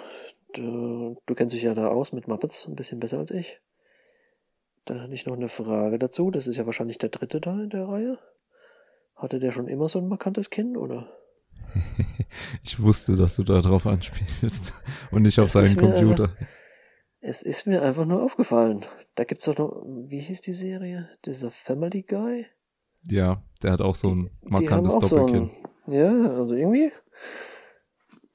[0.55, 3.59] der, du kennst dich ja da aus mit Muppets, ein bisschen besser als ich.
[4.85, 6.31] Da hatte ich noch eine Frage dazu.
[6.31, 8.17] Das ist ja wahrscheinlich der dritte da in der Reihe.
[9.17, 11.09] Hatte der schon immer so ein markantes Kinn, oder?
[12.63, 14.73] Ich wusste, dass du da drauf anspielst
[15.11, 16.33] und nicht auf Das seinen Computer.
[17.19, 18.85] Es ist mir einfach nur aufgefallen.
[19.15, 21.09] Da gibt's doch noch, wie hieß die Serie?
[21.25, 22.45] Dieser Family Guy?
[23.03, 25.43] Ja, der hat auch so ein Die haben markantes auch so Doppelkinn.
[25.43, 26.91] ein, ja, also irgendwie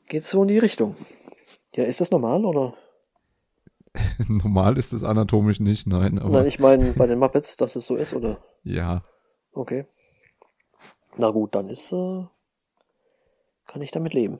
[0.08, 0.96] geht's so in die Richtung.
[1.74, 2.74] Ja, ist das normal oder?
[4.28, 7.86] Normal ist es anatomisch nicht, nein, aber Nein, ich meine bei den Muppets, dass es
[7.86, 8.42] so ist, oder?
[8.62, 9.04] ja,
[9.52, 9.84] Okay.
[11.16, 12.24] Na gut, dann ist, äh,
[13.66, 14.38] kann ich damit leben.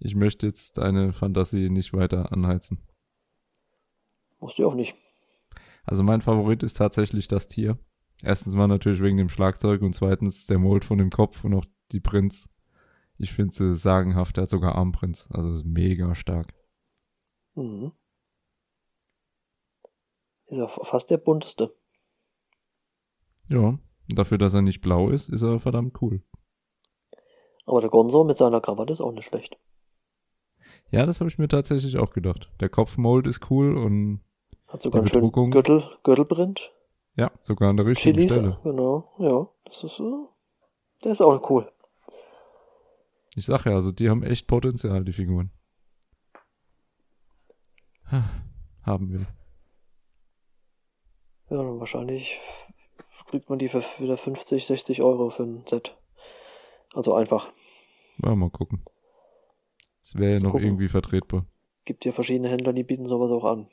[0.00, 2.78] Ich möchte jetzt deine Fantasie nicht weiter anheizen.
[4.40, 4.94] Musst du auch nicht.
[5.84, 7.78] Also mein Favorit ist tatsächlich das Tier.
[8.22, 11.64] Erstens mal natürlich wegen dem Schlagzeug und zweitens der Mold von dem Kopf und auch
[11.92, 12.48] die Prinz.
[13.18, 14.38] Ich finde sie sagenhaft.
[14.38, 15.28] Er hat sogar Armprinz.
[15.30, 16.54] Also ist mega stark.
[17.54, 17.92] Mhm.
[20.46, 21.74] Ist auch fast der bunteste.
[23.48, 26.22] Ja, dafür, dass er nicht blau ist, ist er verdammt cool.
[27.66, 29.58] Aber der Gonzo mit seiner Krawatte ist auch nicht schlecht.
[30.90, 32.50] Ja, das habe ich mir tatsächlich auch gedacht.
[32.60, 34.22] Der Kopfmold ist cool und
[34.68, 35.50] Hat sogar Die einen schönen.
[35.50, 36.72] Gürtel, Gürtelprint.
[37.16, 38.58] ja, sogar an der richtigen Chilis, Stelle.
[38.62, 39.48] genau, ja.
[39.64, 40.02] Das ist,
[41.04, 41.70] der ist auch cool.
[43.38, 45.52] Ich sag ja, also die haben echt Potenzial, die Figuren.
[48.10, 48.28] Ha,
[48.82, 49.20] Haben wir.
[51.48, 52.40] Ja, dann wahrscheinlich
[53.28, 55.96] kriegt man die für wieder 50, 60 Euro für ein Set.
[56.94, 57.52] Also einfach.
[58.24, 58.84] Ja, mal gucken.
[60.02, 60.66] Es wäre ja noch gucken.
[60.66, 61.46] irgendwie vertretbar.
[61.84, 63.68] Gibt ja verschiedene Händler, die bieten sowas auch an.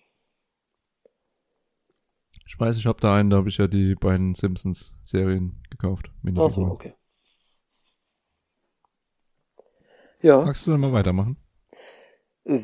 [2.45, 6.10] Ich weiß, ich habe da einen, da habe ich ja die beiden Simpsons-Serien gekauft.
[6.10, 6.71] Ach so, Minifiguren.
[6.71, 6.93] okay.
[10.25, 11.38] Ja, Magst du dann mal weitermachen?
[12.45, 12.59] äh,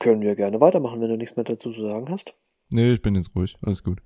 [0.00, 2.34] können wir gerne weitermachen, wenn du nichts mehr dazu zu sagen hast.
[2.70, 3.56] Nee, ich bin jetzt ruhig.
[3.62, 4.02] Alles gut.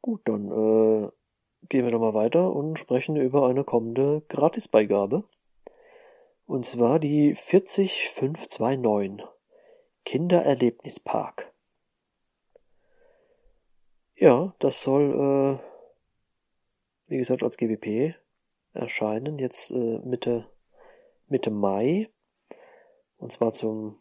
[0.00, 1.08] Gut, dann äh,
[1.68, 5.24] gehen wir doch mal weiter und sprechen über eine kommende Gratisbeigabe.
[6.46, 9.26] Und zwar die 40529
[10.04, 11.52] Kindererlebnispark.
[14.14, 15.58] Ja, das soll, äh,
[17.10, 18.14] wie gesagt, als GWP
[18.72, 20.46] erscheinen, jetzt äh, Mitte,
[21.30, 22.08] Mitte Mai.
[23.16, 23.98] Und zwar zum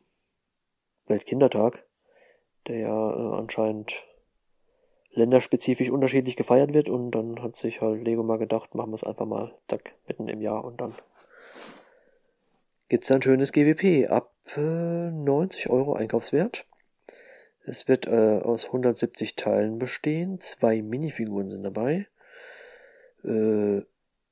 [1.07, 1.85] Weltkindertag,
[2.67, 4.05] der ja äh, anscheinend
[5.11, 6.89] länderspezifisch unterschiedlich gefeiert wird.
[6.89, 10.27] Und dann hat sich halt Lego mal gedacht, machen wir es einfach mal zack mitten
[10.27, 10.63] im Jahr.
[10.63, 10.95] Und dann
[12.87, 16.65] gibt's ein schönes GWP ab äh, 90 Euro Einkaufswert.
[17.65, 22.07] Es wird äh, aus 170 Teilen bestehen, zwei Minifiguren sind dabei,
[23.23, 23.81] äh,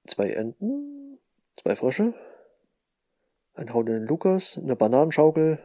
[0.08, 1.20] zwei Enten,
[1.62, 2.16] zwei Frösche,
[3.58, 5.60] ein Haudenen Lukas, eine Bananenschaukel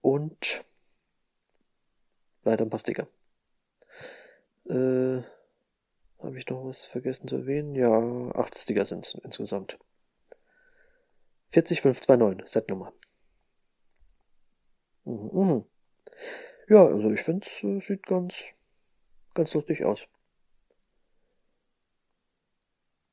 [0.00, 0.64] und
[2.42, 3.06] leider ein paar Sticker.
[4.68, 5.22] Äh,
[6.18, 7.76] habe ich noch was vergessen zu erwähnen?
[7.76, 7.90] Ja,
[8.34, 9.78] acht Sticker sind es insgesamt.
[11.52, 12.92] 40529, Setnummer.
[15.04, 15.64] Mhm, mhm.
[16.68, 18.34] Ja, also ich finde es äh, sieht ganz,
[19.34, 20.08] ganz lustig aus.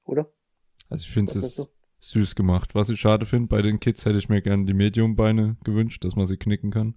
[0.06, 0.28] Oder?
[0.90, 1.70] Also ich finde es
[2.10, 2.76] süß gemacht.
[2.76, 6.16] Was ich schade finde, bei den Kids hätte ich mir gerne die Medium-Beine gewünscht, dass
[6.16, 6.96] man sie knicken kann.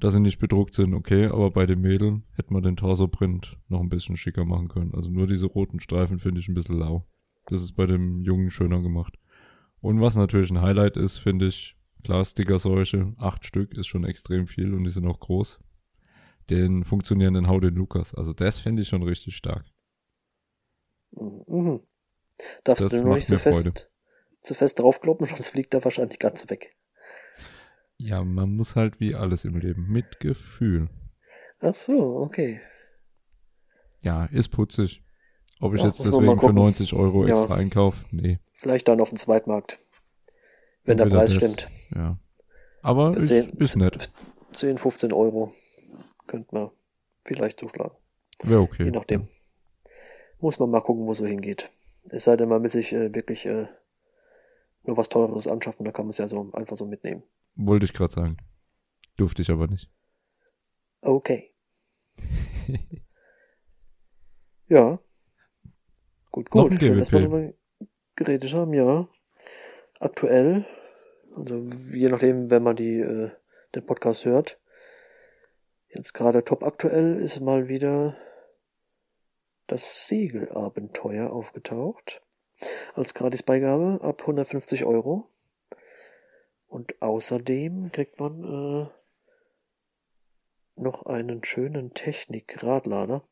[0.00, 3.80] Dass sie nicht bedruckt sind, okay, aber bei den Mädeln hätte man den Torso-Print noch
[3.80, 4.94] ein bisschen schicker machen können.
[4.94, 7.06] Also nur diese roten Streifen finde ich ein bisschen lau.
[7.46, 9.18] Das ist bei dem Jungen schöner gemacht.
[9.80, 14.46] Und was natürlich ein Highlight ist, finde ich, klar, Stickerseuche, acht Stück ist schon extrem
[14.46, 15.60] viel und die sind auch groß.
[16.50, 18.14] Den funktionierenden Hau den Lukas.
[18.14, 19.64] Also das finde ich schon richtig stark.
[21.12, 21.80] Mhm.
[22.64, 23.72] Darfst Das du nur nicht so mir Freude.
[24.44, 26.74] Zu fest draufkloppen, sonst fliegt er wahrscheinlich ganz weg.
[27.96, 30.88] Ja, man muss halt wie alles im Leben mit Gefühl.
[31.60, 32.60] Ach so, okay.
[34.02, 35.02] Ja, ist putzig.
[35.60, 36.56] Ob ich Ja, jetzt deswegen für gucken.
[36.56, 37.30] 90 Euro Ja.
[37.34, 38.04] extra einkaufe?
[38.10, 38.38] Nee.
[38.54, 39.78] Vielleicht dann auf dem Zweitmarkt.
[40.84, 41.70] Wenn der Entweder Preis das- stimmt.
[41.94, 42.18] Ja.
[42.82, 44.10] Aber ist, 10, ist nett.
[44.52, 45.54] 10, 15 Euro
[46.26, 46.70] könnte man
[47.24, 47.94] vielleicht zuschlagen.
[48.42, 48.84] Wäre okay.
[48.84, 49.28] Je nachdem.
[50.40, 51.70] Muss man mal gucken, wo es so hingeht.
[52.10, 53.68] Es sei denn, man will sich äh, wirklich äh,
[54.84, 57.22] nur was Teureres anschaffen, da kann man es ja so einfach so mitnehmen.
[57.56, 58.36] Wollte ich gerade sagen.
[59.16, 59.90] Durfte ich aber nicht.
[61.00, 61.54] Okay.
[64.68, 64.98] Ja.
[66.30, 66.82] Gut, gut.
[66.82, 67.54] Schön, dass wir nochmal
[68.16, 69.08] geredet haben, ja.
[70.00, 70.66] Aktuell,
[71.36, 73.30] also je nachdem, wenn man die, äh,
[73.74, 74.58] den Podcast hört,
[75.88, 78.16] jetzt gerade top aktuell ist mal wieder
[79.66, 82.22] das Segelabenteuer aufgetaucht.
[82.94, 85.28] Als Gratisbeigabe ab 150 Euro.
[86.68, 88.86] Und außerdem kriegt man äh,
[90.76, 93.22] noch einen schönen Technik-Radlader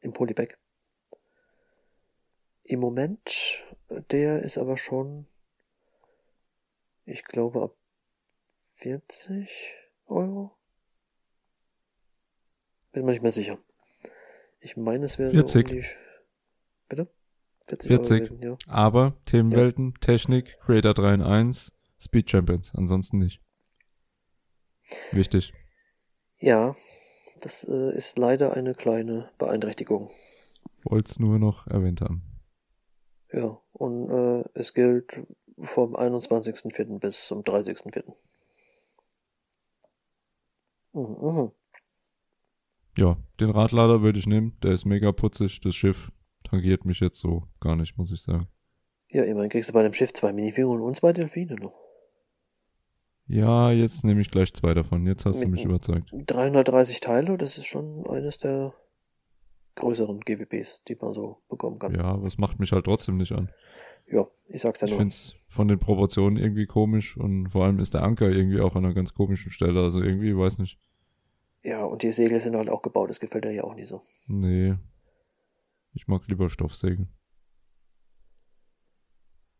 [0.00, 0.56] im Polybag.
[2.64, 3.62] Im Moment,
[4.10, 5.26] der ist aber schon,
[7.04, 7.74] ich glaube, ab
[8.74, 9.74] 40
[10.06, 10.52] Euro.
[12.92, 13.58] Bin mir nicht mehr sicher.
[14.60, 15.66] Ich meine, es wäre so 40.
[15.66, 15.80] um die...
[15.80, 16.01] Bitte?
[17.80, 18.10] 40, 40.
[18.10, 18.56] Euro gewesen, ja.
[18.68, 22.74] Aber Themenwelten, Technik, Creator 3 in 1, Speed Champions.
[22.74, 23.40] Ansonsten nicht.
[25.12, 25.52] Wichtig.
[26.38, 26.76] Ja,
[27.40, 30.10] das äh, ist leider eine kleine Beeinträchtigung.
[30.84, 32.22] Wollt's nur noch erwähnt haben.
[33.32, 35.22] Ja, und äh, es gilt
[35.58, 36.98] vom 21.04.
[36.98, 38.12] bis zum 30.04.
[40.92, 41.52] Mhm, mhm.
[42.96, 44.58] Ja, den Radlader würde ich nehmen.
[44.62, 45.60] Der ist mega putzig.
[45.60, 46.10] Das Schiff
[46.52, 48.46] tangiert mich jetzt so gar nicht, muss ich sagen.
[49.08, 51.74] Ja, immerhin kriegst du bei dem Schiff zwei Minifiguren und zwei Delfine noch.
[53.26, 55.06] Ja, jetzt nehme ich gleich zwei davon.
[55.06, 56.12] Jetzt hast Mit du mich überzeugt.
[56.12, 58.74] 330 Teile, das ist schon eines der
[59.76, 61.94] größeren GWPs, die man so bekommen kann.
[61.94, 63.50] Ja, aber es macht mich halt trotzdem nicht an.
[64.10, 67.78] Ja, ich sag's ja Ich finde es von den Proportionen irgendwie komisch und vor allem
[67.78, 69.80] ist der Anker irgendwie auch an einer ganz komischen Stelle.
[69.80, 70.78] Also irgendwie, weiß nicht.
[71.62, 74.02] Ja, und die Segel sind halt auch gebaut, das gefällt dir ja auch nicht so.
[74.26, 74.74] Nee.
[75.92, 77.08] Ich mag lieber Stoffsägen.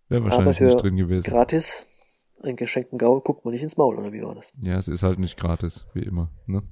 [0.09, 1.31] Wäre wahrscheinlich nicht drin gewesen.
[1.31, 1.87] Gratis,
[2.43, 4.53] einen geschenkten Gaul, guckt man nicht ins Maul, oder wie war das?
[4.61, 6.31] Ja, es ist halt nicht gratis, wie immer.
[6.47, 6.63] Ne?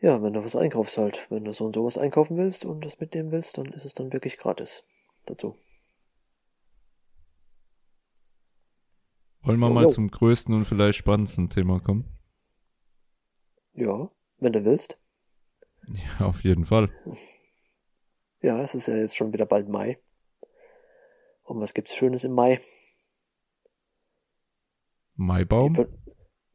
[0.00, 1.26] Ja, wenn du was einkaufst halt.
[1.28, 4.12] Wenn du so und sowas einkaufen willst und das mitnehmen willst, dann ist es dann
[4.12, 4.84] wirklich gratis.
[5.26, 5.56] Dazu.
[9.42, 9.88] Wollen wir Jo, mal jo.
[9.88, 12.04] zum größten und vielleicht spannendsten Thema kommen?
[13.74, 14.98] Ja, wenn du willst.
[15.92, 16.90] Ja, auf jeden Fall.
[18.40, 19.98] Ja, es ist ja jetzt schon wieder bald Mai.
[21.42, 22.60] Und was gibt's Schönes im Mai?
[25.14, 25.74] Maibaum?
[25.74, 25.86] Die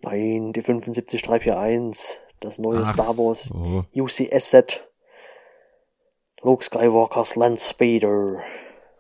[0.04, 3.86] Nein, die 75341, das neue Ach Star Wars So.
[3.94, 4.90] UCS-Set.
[6.42, 8.44] Luke Skywalker's Landspeeder.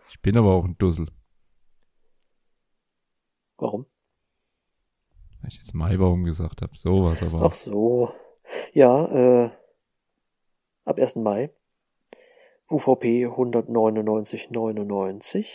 [0.10, 1.08] Ich bin aber auch ein Dussel.
[3.58, 3.86] Warum?
[5.41, 6.76] Weil ich jetzt Maibaum gesagt habe.
[6.78, 7.41] Sowas aber.
[7.43, 8.13] Ach so.
[8.74, 9.06] Ja,
[9.46, 9.50] äh,
[10.86, 11.17] ab 1.
[11.17, 11.54] Mai.
[12.74, 15.46] UVP 199,99.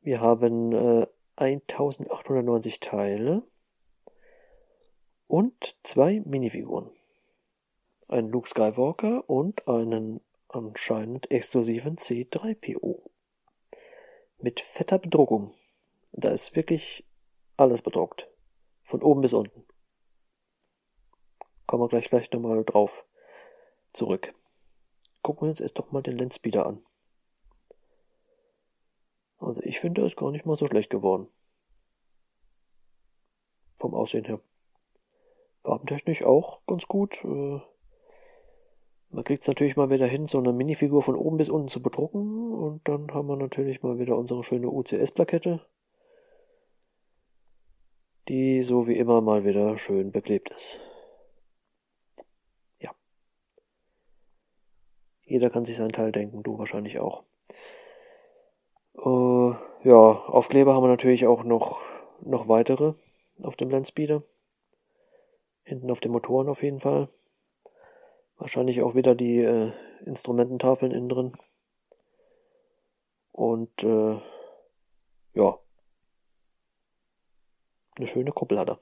[0.00, 3.42] Wir haben äh, 1890 Teile
[5.26, 6.90] und zwei Minifiguren.
[8.08, 13.02] Ein Luke Skywalker und einen anscheinend exklusiven C3PO.
[14.38, 15.52] Mit fetter Bedruckung.
[16.12, 17.04] Da ist wirklich
[17.58, 18.30] alles bedruckt.
[18.84, 19.66] Von oben bis unten.
[21.66, 23.04] Kommen wir gleich vielleicht nochmal drauf
[23.92, 24.32] zurück.
[25.28, 26.80] Gucken wir uns erst doch mal den Landspeeder an.
[29.36, 31.28] Also ich finde, er ist gar nicht mal so schlecht geworden.
[33.78, 34.40] Vom Aussehen her.
[35.64, 37.22] Farbentechnisch auch ganz gut.
[37.24, 37.60] Äh,
[39.10, 41.82] Man kriegt es natürlich mal wieder hin, so eine Minifigur von oben bis unten zu
[41.82, 42.54] bedrucken.
[42.54, 45.60] Und dann haben wir natürlich mal wieder unsere schöne UCS-Plakette.
[48.28, 50.80] Die so wie immer mal wieder schön beklebt ist.
[55.28, 57.22] Jeder kann sich seinen Teil denken, du wahrscheinlich auch.
[58.96, 61.78] Äh, ja, Aufkleber haben wir natürlich auch noch,
[62.22, 62.94] noch weitere
[63.42, 64.22] auf dem Landspeeder.
[65.64, 67.08] Hinten auf den Motoren auf jeden Fall.
[68.38, 69.72] Wahrscheinlich auch wieder die äh,
[70.06, 71.36] Instrumententafeln innen drin.
[73.32, 74.18] Und äh,
[75.34, 75.58] ja.
[77.96, 78.80] Eine schöne Kuppel hat er.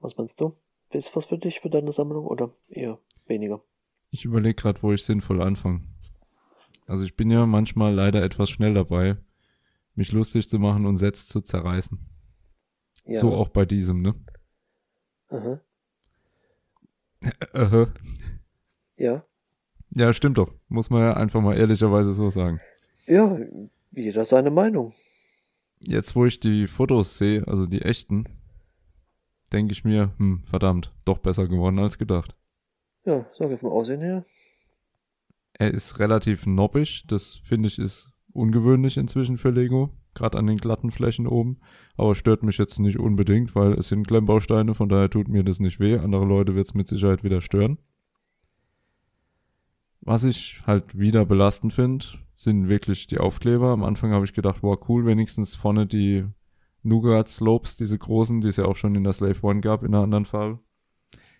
[0.00, 0.52] Was meinst du?
[0.92, 3.62] Ist was für dich, für deine Sammlung oder eher weniger?
[4.10, 5.80] Ich überlege gerade, wo ich sinnvoll anfange.
[6.86, 9.16] Also ich bin ja manchmal leider etwas schnell dabei,
[9.94, 11.98] mich lustig zu machen und Sets zu zerreißen.
[13.06, 13.20] Ja.
[13.20, 14.14] So auch bei diesem, ne?
[15.28, 15.60] Aha.
[17.54, 17.86] Äh,
[18.96, 19.24] Ja.
[19.90, 20.52] ja, stimmt doch.
[20.68, 22.60] Muss man ja einfach mal ehrlicherweise so sagen.
[23.06, 23.38] Ja,
[23.92, 24.92] jeder seine Meinung.
[25.80, 28.24] Jetzt, wo ich die Fotos sehe, also die echten,
[29.52, 32.34] denke ich mir, hm, verdammt, doch besser geworden als gedacht.
[33.04, 34.24] Ja, sag ich vom Aussehen her.
[35.54, 40.56] Er ist relativ noppig, das finde ich ist ungewöhnlich inzwischen für Lego, gerade an den
[40.56, 41.58] glatten Flächen oben,
[41.96, 45.60] aber stört mich jetzt nicht unbedingt, weil es sind Klemmbausteine, von daher tut mir das
[45.60, 47.78] nicht weh, andere Leute wird es mit Sicherheit wieder stören.
[50.00, 53.68] Was ich halt wieder belastend finde, sind wirklich die Aufkleber.
[53.68, 56.24] Am Anfang habe ich gedacht, wow, cool, wenigstens vorne die
[56.82, 59.94] Nougat Slopes, diese großen, die es ja auch schon in der Slave One gab, in
[59.94, 60.60] einer anderen Farbe.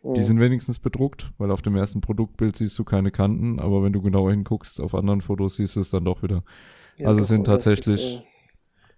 [0.05, 3.93] Die sind wenigstens bedruckt, weil auf dem ersten Produktbild siehst du keine Kanten, aber wenn
[3.93, 6.43] du genauer hinguckst, auf anderen Fotos siehst du es dann doch wieder.
[6.97, 8.27] Ja, also doch, es sind tatsächlich ist, äh,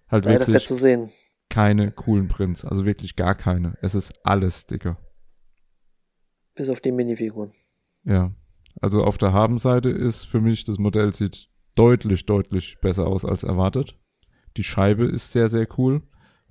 [0.08, 1.10] halt wirklich zu sehen.
[1.50, 3.76] keine coolen Prints, also wirklich gar keine.
[3.82, 4.96] Es ist alles Sticker.
[6.54, 7.52] Bis auf die Minifiguren.
[8.04, 8.32] Ja.
[8.80, 13.44] Also auf der Habenseite ist für mich, das Modell sieht deutlich, deutlich besser aus als
[13.44, 13.98] erwartet.
[14.56, 16.02] Die Scheibe ist sehr, sehr cool.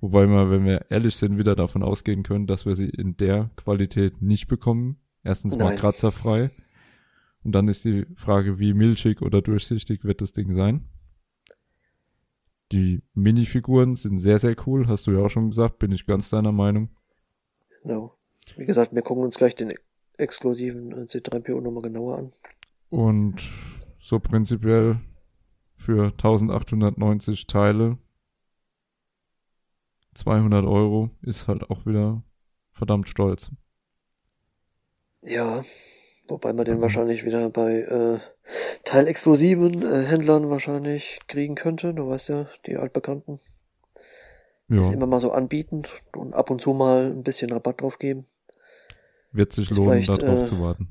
[0.04, 3.48] Wobei wir, wenn wir ehrlich sind, wieder davon ausgehen können, dass wir sie in der
[3.56, 4.98] Qualität nicht bekommen.
[5.22, 6.50] Erstens mal kratzerfrei.
[7.42, 10.90] Und dann ist die Frage, wie milchig oder durchsichtig wird das Ding sein.
[12.70, 14.88] Die Minifiguren sind sehr, sehr cool.
[14.88, 16.90] Hast du ja auch schon gesagt, bin ich ganz deiner Meinung.
[17.82, 18.14] Genau.
[18.58, 19.72] Wie gesagt, wir gucken uns gleich den
[20.18, 22.32] exklusiven äh, C3PO nochmal genauer an.
[22.90, 23.40] Und
[24.00, 25.00] so prinzipiell
[25.76, 27.96] für 1890 Teile
[30.14, 32.22] 200 Euro ist halt auch wieder
[32.72, 33.50] verdammt stolz.
[35.22, 35.64] Ja,
[36.28, 38.18] wobei man den wahrscheinlich wieder bei äh,
[38.84, 41.94] teilexklusiven äh, Händlern wahrscheinlich kriegen könnte.
[41.94, 43.40] Du weißt ja, die altbekannten.
[44.68, 44.78] Ja.
[44.78, 45.82] Das immer mal so anbieten
[46.16, 48.26] und ab und zu mal ein bisschen Rabatt drauf geben.
[49.32, 50.88] Wird sich lohnen, da drauf äh, zu warten.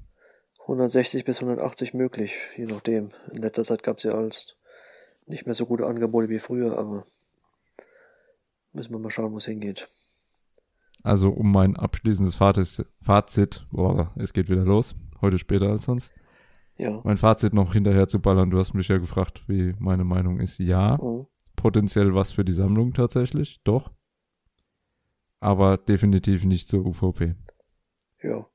[0.61, 3.11] 160 bis 180 möglich, je nachdem.
[3.31, 4.55] In letzter Zeit gab es ja als
[5.25, 7.05] nicht mehr so gute Angebote wie früher, aber
[8.73, 9.87] müssen wir mal schauen, wo es hingeht.
[11.03, 16.13] Also um mein abschließendes Fazit, Fazit, boah, es geht wieder los, heute später als sonst.
[16.77, 17.01] Ja.
[17.03, 20.59] Mein Fazit noch hinterher zu ballern, du hast mich ja gefragt, wie meine Meinung ist.
[20.59, 21.27] Ja, mhm.
[21.55, 23.91] potenziell was für die Sammlung tatsächlich, doch.
[25.39, 27.35] Aber definitiv nicht zur UVP.
[28.21, 28.47] Ja.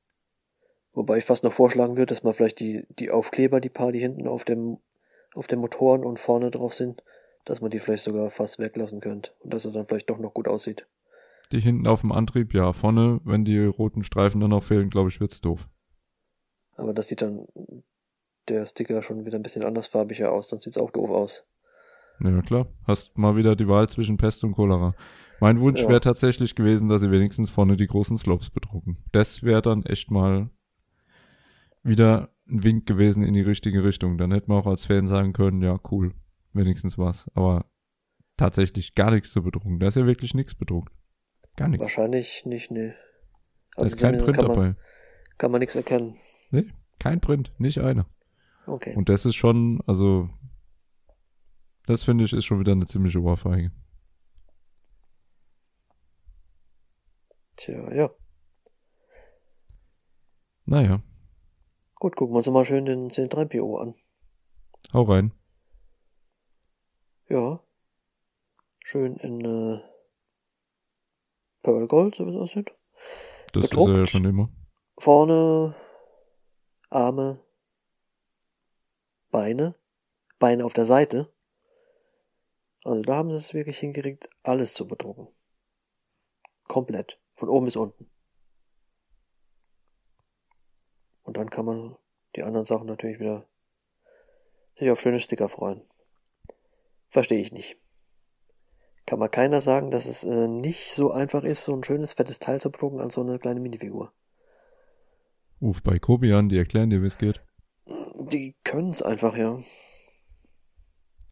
[0.93, 3.99] Wobei ich fast noch vorschlagen würde, dass man vielleicht die, die Aufkleber, die paar, die
[3.99, 4.79] hinten auf dem,
[5.35, 7.03] auf den Motoren und vorne drauf sind,
[7.45, 10.33] dass man die vielleicht sogar fast weglassen könnte und dass er dann vielleicht doch noch
[10.33, 10.87] gut aussieht.
[11.51, 12.73] Die hinten auf dem Antrieb, ja.
[12.73, 15.67] Vorne, wenn die roten Streifen dann noch fehlen, glaube ich, wird's doof.
[16.75, 17.47] Aber das sieht dann
[18.47, 21.45] der Sticker schon wieder ein bisschen andersfarbiger aus, dann sieht's auch doof aus.
[22.21, 22.67] Ja, klar.
[22.85, 24.93] Hast mal wieder die Wahl zwischen Pest und Cholera.
[25.39, 25.87] Mein Wunsch ja.
[25.87, 28.99] wäre tatsächlich gewesen, dass sie wenigstens vorne die großen Slopes bedrucken.
[29.11, 30.49] Das wäre dann echt mal
[31.81, 34.17] wieder ein Wink gewesen in die richtige Richtung.
[34.17, 36.13] Dann hätten wir auch als Fan sagen können, ja, cool,
[36.59, 37.29] wenigstens was.
[37.33, 37.65] Aber
[38.37, 39.79] tatsächlich gar nichts zu bedrucken.
[39.79, 40.93] Da ist ja wirklich nichts bedruckt.
[41.55, 41.83] Gar nichts.
[41.83, 42.93] Wahrscheinlich nicht, nee.
[43.75, 44.61] Also da ist kein Print kann dabei.
[44.61, 44.77] Man,
[45.37, 46.15] kann man nichts erkennen.
[46.51, 48.07] Nee, kein Print, nicht einer.
[48.65, 48.95] Okay.
[48.95, 50.27] Und das ist schon, also,
[51.85, 53.71] das finde ich ist schon wieder eine ziemliche Ohrfeige.
[57.55, 58.09] Tja, ja.
[60.65, 61.01] Naja.
[61.95, 63.95] Gut, gucken wir uns mal schön den C3PO an.
[64.93, 65.33] Hau rein.
[67.29, 67.63] Ja.
[68.83, 69.81] Schön in äh,
[71.61, 72.71] Pearl Gold, so wie es aussieht.
[73.53, 73.89] Das Bedruckt.
[73.89, 74.49] ist er ja schon immer.
[74.97, 75.75] Vorne
[76.89, 77.39] Arme,
[79.29, 79.75] Beine,
[80.39, 81.31] Beine auf der Seite.
[82.83, 85.27] Also da haben sie es wirklich hingekriegt, alles zu bedrucken.
[86.67, 87.19] Komplett.
[87.35, 88.09] Von oben bis unten.
[91.23, 91.95] Und dann kann man
[92.35, 93.47] die anderen Sachen natürlich wieder
[94.75, 95.88] sich auf schöne Sticker freuen.
[97.09, 97.77] Verstehe ich nicht.
[99.05, 102.37] Kann mal keiner sagen, dass es äh, nicht so einfach ist, so ein schönes, fettes
[102.37, 104.13] Teil zu bedrucken als so eine kleine Minifigur.
[105.61, 107.43] Ruf bei Kobi an, die erklären dir, wie es geht.
[108.31, 109.59] Die können es einfach, ja.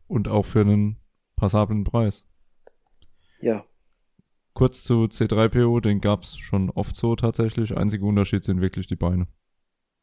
[0.08, 0.98] Und auch für einen
[1.36, 2.26] passablen Preis.
[3.40, 3.64] Ja.
[4.54, 7.78] Kurz zu C3PO, den gab's schon oft so tatsächlich.
[7.78, 9.28] Einziger Unterschied sind wirklich die Beine.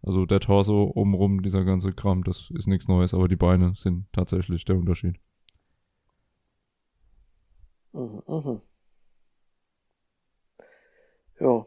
[0.00, 4.06] Also der Torso obenrum, dieser ganze Kram, das ist nichts Neues, aber die Beine sind
[4.12, 5.18] tatsächlich der Unterschied.
[7.94, 8.60] Mhm, mhm.
[11.40, 11.66] Ja.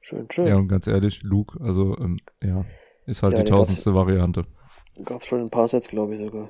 [0.00, 0.46] Schön, schön.
[0.46, 2.64] Ja, und ganz ehrlich, Luke, also, ähm, ja,
[3.06, 4.46] ist halt ja, die tausendste Variante.
[5.04, 6.48] Gab's schon ein paar Sets, glaube ich sogar.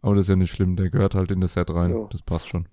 [0.00, 1.90] Aber das ist ja nicht schlimm, der gehört halt in das Set rein.
[1.90, 2.06] Ja.
[2.10, 2.68] Das passt schon.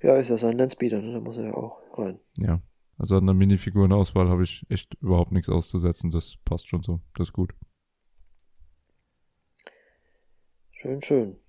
[0.00, 1.14] Ja, ist ja sein Landspeeder, ne?
[1.14, 2.20] Da muss er ja auch rein.
[2.38, 2.62] Ja.
[2.96, 6.12] Also an der Minifigurenauswahl habe ich echt überhaupt nichts auszusetzen.
[6.12, 7.00] Das passt schon so.
[7.16, 7.54] Das ist gut.
[10.76, 11.43] Schön, schön.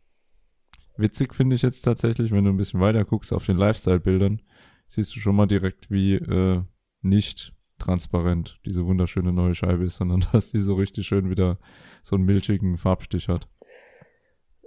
[0.97, 4.41] Witzig finde ich jetzt tatsächlich, wenn du ein bisschen weiter guckst auf den Lifestyle-Bildern,
[4.87, 6.61] siehst du schon mal direkt, wie äh,
[7.01, 11.59] nicht transparent diese wunderschöne neue Scheibe ist, sondern dass die so richtig schön wieder
[12.03, 13.47] so einen milchigen Farbstich hat.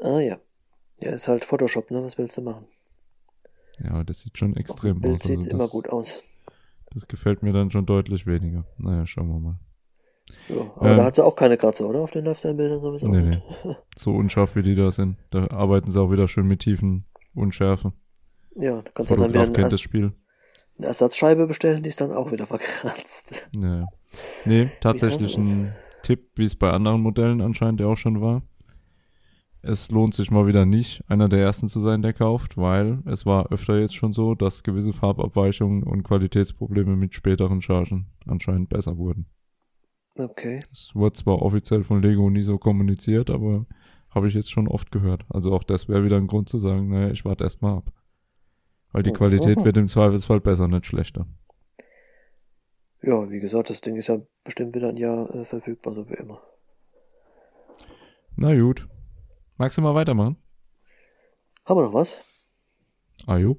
[0.00, 0.38] Ah ja.
[1.00, 2.02] Ja, ist halt Photoshop, ne?
[2.02, 2.66] Was willst du machen?
[3.78, 5.22] Ja, das sieht schon extrem Bild aus.
[5.22, 6.22] Bild also sieht immer gut aus.
[6.90, 8.64] Das gefällt mir dann schon deutlich weniger.
[8.78, 9.58] Naja, schauen wir mal.
[10.48, 12.00] Ja, aber ähm, da hat sie auch keine Kratzer, oder?
[12.00, 13.06] Auf den Lifestyle-Bildern sowieso.
[13.06, 13.42] Nee, nee.
[13.96, 15.16] So unscharf wie die da sind.
[15.30, 17.04] Da arbeiten sie auch wieder schön mit tiefen
[17.34, 17.92] Unschärfe.
[18.54, 20.12] Ja, da kannst du dann wieder ein, kennt das Spiel.
[20.78, 23.48] eine Ersatzscheibe bestellen, die ist dann auch wieder verkratzt.
[23.56, 23.86] Ja.
[24.44, 28.42] Nee, tatsächlich ein Tipp, wie es bei anderen Modellen anscheinend ja auch schon war
[29.62, 33.26] es lohnt sich mal wieder nicht, einer der ersten zu sein, der kauft, weil es
[33.26, 38.96] war öfter jetzt schon so, dass gewisse Farbabweichungen und Qualitätsprobleme mit späteren Chargen anscheinend besser
[38.96, 39.26] wurden.
[40.18, 40.60] Okay.
[40.72, 43.66] Es wurde zwar offiziell von Lego nie so kommuniziert, aber
[44.10, 45.24] habe ich jetzt schon oft gehört.
[45.28, 47.92] Also auch das wäre wieder ein Grund zu sagen, naja, ich warte erst mal ab.
[48.92, 51.26] Weil die Qualität wird im Zweifelsfall besser, nicht schlechter.
[53.02, 56.14] Ja, wie gesagt, das Ding ist ja bestimmt wieder ein Jahr äh, verfügbar, so wie
[56.14, 56.40] immer.
[58.34, 58.88] Na gut,
[59.60, 60.36] Magst du mal weitermachen?
[61.64, 62.16] Haben wir noch was?
[63.26, 63.56] Ajo.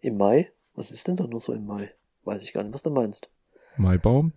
[0.00, 0.52] Im Mai?
[0.74, 1.90] Was ist denn da noch so im Mai?
[2.24, 3.30] Weiß ich gar nicht, was du meinst.
[3.78, 4.34] Maibaum?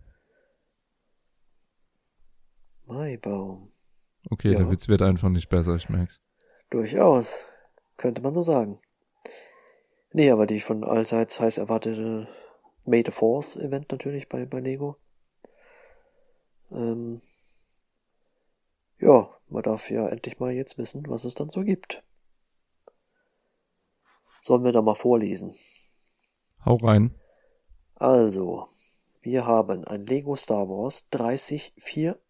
[2.86, 3.72] Maibaum.
[4.30, 4.60] Okay, Ja.
[4.60, 6.22] der Witz wird einfach nicht besser, ich merk's.
[6.70, 7.44] Durchaus.
[7.98, 8.80] Könnte man so sagen.
[10.12, 12.28] Nee, aber die von allseits heiß erwartete
[12.86, 14.98] May the Force Event natürlich bei, bei Lego.
[16.72, 17.22] Ähm,
[19.00, 22.04] ja, man darf ja endlich mal jetzt wissen, was es dann so gibt.
[24.42, 25.56] Sollen wir da mal vorlesen?
[26.66, 27.14] Hau rein.
[27.96, 28.68] Also,
[29.22, 31.10] wir haben ein Lego Star Wars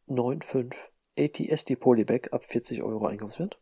[0.07, 3.59] 30495 ATSD Polybag ab 40 Euro Einkaufswert.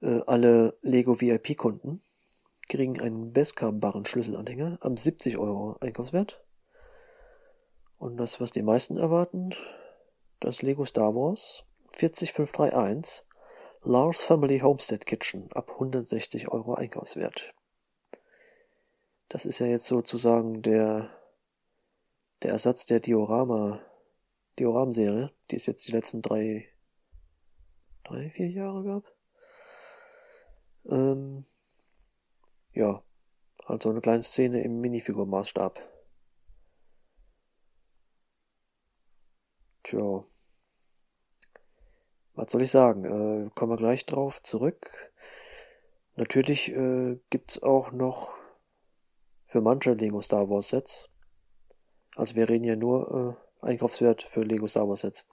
[0.00, 2.02] Äh, alle Lego VIP-Kunden
[2.68, 6.44] kriegen einen Beskar-Barren Schlüsselanhänger ab 70 Euro Einkaufswert.
[7.98, 9.54] Und das, was die meisten erwarten,
[10.40, 13.26] das Lego Star Wars 40531
[13.84, 17.52] Lars Family Homestead Kitchen ab 160 Euro Einkaufswert.
[19.28, 21.10] Das ist ja jetzt sozusagen der,
[22.42, 23.80] der Ersatz der Diorama,
[24.58, 26.68] Dioram-Serie, die es jetzt die letzten drei,
[28.04, 29.12] drei, vier Jahre gab.
[30.86, 31.44] Ähm,
[32.72, 33.02] ja,
[33.64, 35.80] also eine kleine Szene im Minifigurmaßstab.
[39.84, 40.24] Tja,
[42.34, 43.04] was soll ich sagen?
[43.04, 45.12] Äh, kommen wir gleich drauf zurück.
[46.16, 48.34] Natürlich äh, gibt's auch noch
[49.46, 51.10] für manche Lego Star Wars Sets.
[52.16, 55.28] Also wir reden ja nur äh, Einkaufswert für Lego Star Wars Sets.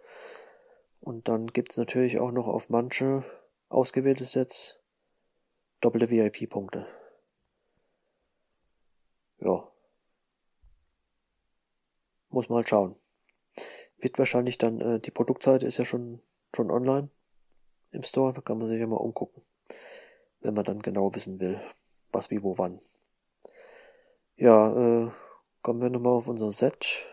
[1.01, 3.23] Und dann gibt's natürlich auch noch auf manche
[3.69, 4.79] ausgewählte Sets
[5.81, 6.87] doppelte VIP-Punkte.
[9.39, 9.71] Ja.
[12.29, 12.95] Muss mal schauen.
[13.97, 16.21] Wird wahrscheinlich dann, äh, die Produktseite ist ja schon,
[16.55, 17.09] schon online
[17.91, 19.41] im Store, da kann man sich ja mal umgucken.
[20.41, 21.59] Wenn man dann genau wissen will,
[22.11, 22.79] was, wie, wo, wann.
[24.35, 25.11] Ja, äh,
[25.61, 27.05] kommen wir nochmal auf unser Set.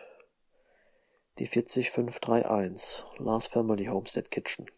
[1.39, 4.71] Die 40531 Last Family Homestead Kitchen.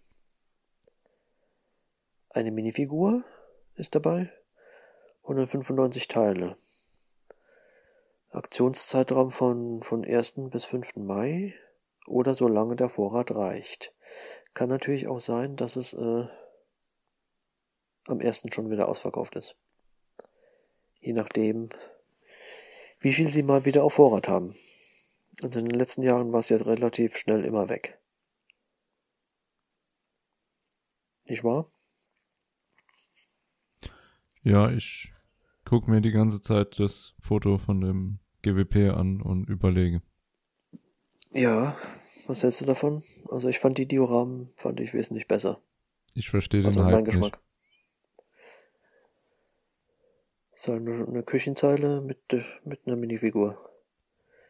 [2.30, 3.24] Eine Minifigur
[3.76, 4.30] ist dabei.
[5.24, 6.58] 195 Teile.
[8.32, 10.34] Aktionszeitraum von, von 1.
[10.50, 10.98] bis 5.
[10.98, 11.56] Mai
[12.06, 13.94] oder solange der Vorrat reicht.
[14.54, 16.28] Kann natürlich auch sein, dass es äh,
[18.06, 18.44] am 1.
[18.52, 19.56] schon wieder ausverkauft ist.
[21.00, 21.70] Je nachdem,
[23.00, 24.56] wie viel sie mal wieder auf Vorrat haben.
[25.42, 28.00] Also in den letzten Jahren war es jetzt relativ schnell immer weg.
[31.26, 31.72] Nicht wahr?
[34.44, 35.14] Ja, ich
[35.64, 40.02] guck mir die ganze Zeit das Foto von dem GWP an und überlege.
[41.32, 41.78] Ja,
[42.26, 43.04] was hältst du davon?
[43.30, 45.62] Also ich fand die Dioramen fand ich wesentlich besser.
[46.16, 47.14] Ich verstehe den Also Hype mein nicht.
[47.14, 47.40] Geschmack.
[50.54, 52.20] Ist halt eine, Küchenzeile mit,
[52.66, 53.69] mit einer Minifigur.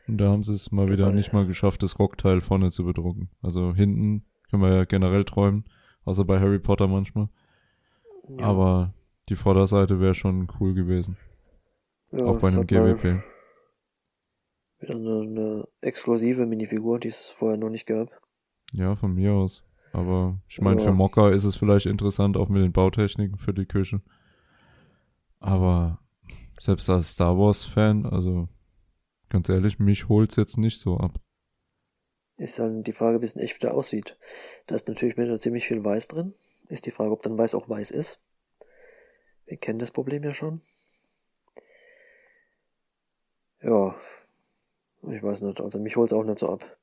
[0.10, 3.30] Und da haben sie es mal wieder nicht mal geschafft, das Rockteil vorne zu bedrucken.
[3.42, 5.66] Also hinten können wir ja generell träumen,
[6.04, 7.30] außer bei Harry Potter manchmal.
[8.28, 8.94] Ja, Aber
[9.30, 11.18] die Vorderseite wäre schon cool gewesen.
[12.12, 13.22] ja, auch bei einem GWP.
[14.82, 18.10] Wieder eine, eine exklusive Minifigur, die es vorher noch nicht gab.
[18.74, 19.64] Ja, von mir aus.
[19.94, 20.88] Aber ich meine, Ja.
[20.88, 24.02] für Mocker ist es vielleicht interessant, auch mit den Bautechniken für die Küche.
[25.40, 26.00] Aber
[26.60, 28.48] selbst als Star Wars-Fan, also
[29.30, 31.20] ganz ehrlich, mich holt's jetzt nicht so ab.
[32.38, 34.18] Ist dann die Frage, wie es in echt wieder aussieht.
[34.68, 36.34] Da ist natürlich wieder ziemlich viel Weiß drin.
[36.70, 38.22] Ist die Frage, ob dann Weiß auch weiß ist.
[39.46, 40.62] Wir kennen das Problem ja schon.
[43.62, 43.96] Ja,
[45.04, 45.60] ich weiß nicht.
[45.60, 46.78] Also mich holt's auch nicht so ab.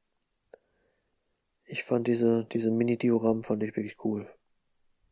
[1.64, 4.28] Ich fand diese, diese Mini-Dioramen fand ich wirklich cool.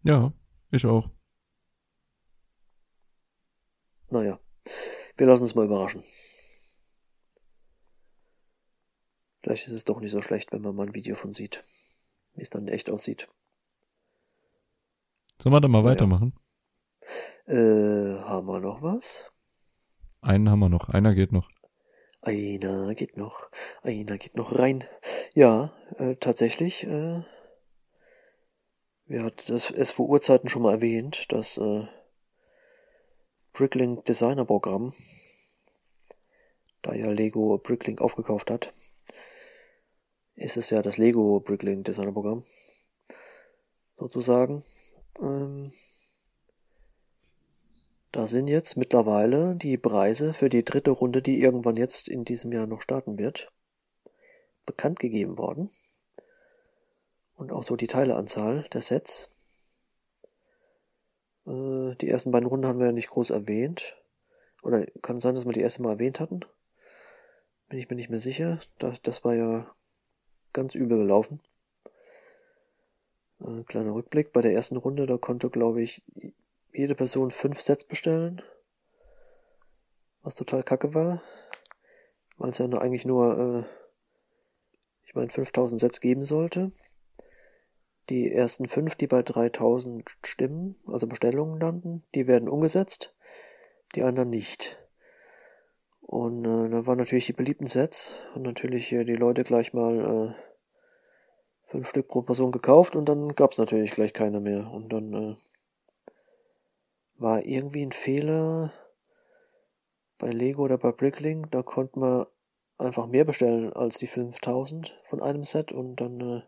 [0.03, 0.33] Ja,
[0.71, 1.09] ich auch.
[4.11, 4.39] Naja,
[5.17, 6.05] wir lassen uns mal überraschen.
[9.45, 11.63] Vielleicht ist es doch nicht so schlecht, wenn man mal ein Video von sieht,
[12.33, 13.29] wie es dann echt aussieht.
[15.39, 16.33] Sollen wir da mal Ja, weitermachen?
[17.47, 17.55] Äh,
[18.25, 19.31] haben wir noch was?
[20.23, 20.89] Einen haben wir noch.
[20.89, 21.51] Einer geht noch.
[22.23, 23.51] Einer geht noch,
[23.83, 24.85] einer geht noch rein.
[25.35, 27.23] Ja, äh, tatsächlich, äh,
[29.05, 31.87] wir hat das es vor Urzeiten schon mal erwähnt, das äh,
[33.53, 34.95] Bricklink Designer Programm,
[36.81, 38.73] da ja Lego Bricklink aufgekauft hat,
[40.37, 42.45] ist es ja das Lego Bricklink Designer Programm,
[43.95, 44.65] sozusagen.
[45.21, 45.73] Ähm,
[48.13, 52.53] da sind jetzt mittlerweile die Preise für die dritte Runde, die irgendwann jetzt in diesem
[52.53, 53.51] Jahr noch starten wird,
[54.67, 55.71] bekannt gegeben worden.
[57.37, 59.31] Und auch so die Teileanzahl der Sets.
[61.47, 63.97] Äh, die ersten beiden Runden haben wir ja nicht groß erwähnt.
[64.63, 66.41] Oder kann sein, dass wir die erste mal erwähnt hatten.
[67.69, 68.61] Bin ich mir nicht mehr sicher.
[68.79, 69.75] Das, das war ja
[70.55, 71.41] ganz übel gelaufen.
[73.41, 74.33] Ein kleiner Rückblick.
[74.33, 76.03] Bei der ersten Runde, da konnte, glaube ich,
[76.73, 78.43] jede Person fünf Sets bestellen.
[80.23, 81.23] Was total kacke war.
[82.39, 83.65] Weil es ja nur eigentlich nur, äh,
[85.07, 86.73] ich meine, 5000 Sets geben sollte.
[88.09, 93.15] Die ersten fünf, die bei 3000 Stimmen, also Bestellungen landen, die werden umgesetzt.
[93.95, 94.84] Die anderen nicht.
[96.07, 100.35] Und äh, da waren natürlich die beliebten Sets und natürlich äh, die Leute gleich mal
[100.37, 104.71] äh, fünf Stück pro Person gekauft und dann gab's natürlich gleich keine mehr.
[104.71, 105.37] Und dann äh,
[107.17, 108.73] war irgendwie ein Fehler
[110.19, 112.27] bei Lego oder bei Bricklink, da konnte man
[112.79, 116.43] einfach mehr bestellen als die 5000 von einem Set und dann äh,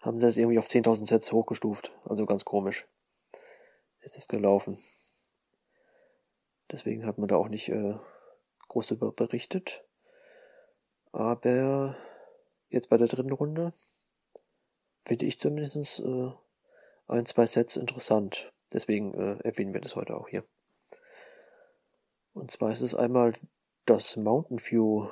[0.00, 1.92] haben sie es irgendwie auf 10.000 Sets hochgestuft.
[2.04, 2.86] Also ganz komisch
[4.00, 4.78] ist es gelaufen.
[6.70, 7.94] Deswegen hat man da auch nicht äh,
[8.72, 9.84] groß über berichtet.
[11.12, 11.96] Aber
[12.70, 13.72] jetzt bei der dritten Runde
[15.04, 16.30] finde ich zumindest äh,
[17.06, 18.52] ein, zwei Sets interessant.
[18.72, 20.44] Deswegen äh, erwähnen wir das heute auch hier.
[22.32, 23.34] Und zwar ist es einmal
[23.84, 25.08] das Mountain View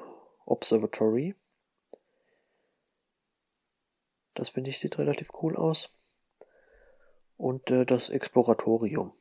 [0.47, 1.35] Observatory.
[4.33, 5.91] Das finde ich sieht relativ cool aus.
[7.37, 9.13] Und äh, das Exploratorium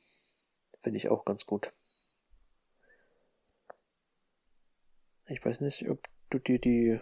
[0.82, 1.74] finde ich auch ganz gut.
[5.30, 7.00] Ich weiß nicht, ob du dir die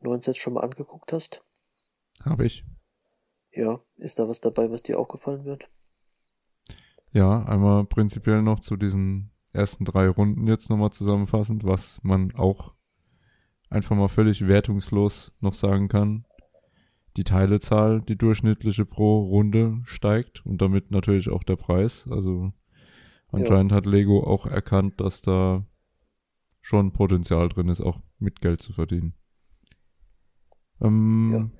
[0.00, 1.42] neuen Sets schon mal angeguckt hast.
[2.24, 2.64] Habe ich.
[3.52, 5.68] Ja, ist da was dabei, was dir auch gefallen wird?
[7.12, 12.74] Ja, einmal prinzipiell noch zu diesen ersten drei Runden jetzt nochmal zusammenfassend, was man auch
[13.70, 16.26] einfach mal völlig wertungslos noch sagen kann.
[17.16, 22.08] Die Teilezahl, die durchschnittliche pro Runde steigt und damit natürlich auch der Preis.
[22.10, 22.52] Also
[23.30, 23.76] anscheinend ja.
[23.76, 25.64] hat Lego auch erkannt, dass da
[26.64, 29.12] schon Potenzial drin ist, auch mit Geld zu verdienen.
[30.80, 31.52] Ähm,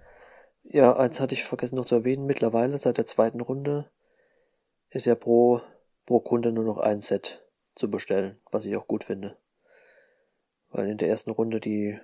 [0.62, 0.80] ja.
[0.80, 2.24] ja, eins hatte ich vergessen noch zu erwähnen.
[2.24, 3.90] Mittlerweile seit der zweiten Runde
[4.88, 5.60] ist ja pro,
[6.06, 9.36] pro Kunde nur noch ein Set zu bestellen, was ich auch gut finde.
[10.70, 11.98] Weil in der ersten Runde die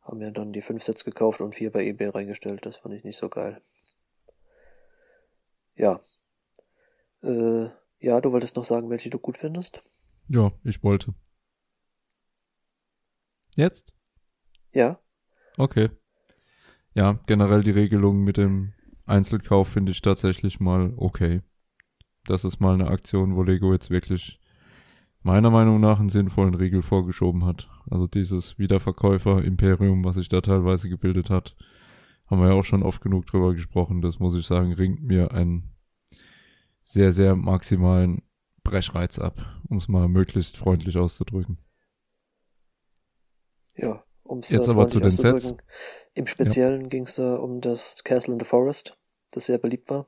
[0.00, 2.64] haben ja dann die fünf Sets gekauft und vier bei eBay reingestellt.
[2.64, 3.60] Das fand ich nicht so geil.
[5.74, 6.00] Ja.
[7.22, 9.82] Äh, ja, du wolltest noch sagen, welche du gut findest?
[10.30, 11.12] Ja, ich wollte.
[13.58, 13.92] Jetzt?
[14.72, 15.00] Ja.
[15.56, 15.90] Okay.
[16.94, 18.72] Ja, generell die Regelung mit dem
[19.04, 21.42] Einzelkauf finde ich tatsächlich mal okay.
[22.26, 24.40] Das ist mal eine Aktion, wo Lego jetzt wirklich
[25.22, 27.68] meiner Meinung nach einen sinnvollen Regel vorgeschoben hat.
[27.90, 31.56] Also dieses Wiederverkäufer-Imperium, was sich da teilweise gebildet hat,
[32.28, 34.02] haben wir ja auch schon oft genug drüber gesprochen.
[34.02, 35.64] Das muss ich sagen, ringt mir einen
[36.84, 38.22] sehr, sehr maximalen
[38.62, 41.58] Brechreiz ab, um es mal möglichst freundlich auszudrücken.
[43.78, 45.54] Ja, um es Jetzt aber zu den Sets.
[46.14, 46.88] Im Speziellen ja.
[46.88, 48.98] ging es da um das Castle in the Forest,
[49.30, 50.06] das sehr beliebt war.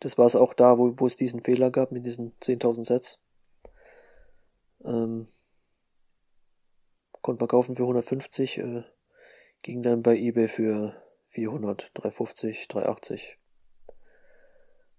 [0.00, 3.20] Das war es auch da, wo, wo es diesen Fehler gab mit diesen 10.000 Sets.
[4.84, 5.26] Ähm,
[7.20, 8.84] konnte man kaufen für 150, äh,
[9.62, 10.94] ging dann bei eBay für
[11.28, 13.38] 400, 350, 380.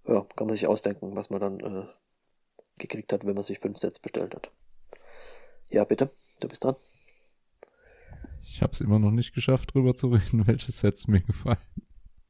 [0.07, 1.87] Ja, kann man sich ausdenken, was man dann äh,
[2.77, 4.51] gekriegt hat, wenn man sich 5 Sets bestellt hat.
[5.69, 6.09] Ja, bitte,
[6.41, 6.75] du bist dran.
[8.45, 11.57] Ich habe es immer noch nicht geschafft, drüber zu reden, welche Sets mir gefallen.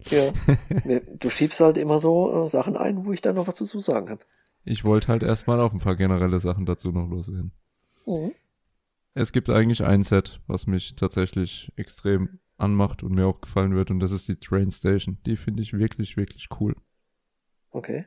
[0.10, 0.32] Ja,
[1.20, 4.10] du schiebst halt immer so äh, Sachen ein, wo ich dann noch was dazu sagen
[4.10, 4.24] habe.
[4.64, 7.52] Ich wollte halt erstmal auch ein paar generelle Sachen dazu noch loswerden.
[8.06, 8.34] Mhm.
[9.14, 13.92] Es gibt eigentlich ein Set, was mich tatsächlich extrem anmacht und mir auch gefallen wird,
[13.92, 15.18] und das ist die Train Station.
[15.26, 16.76] Die finde ich wirklich, wirklich cool.
[17.72, 18.06] Okay.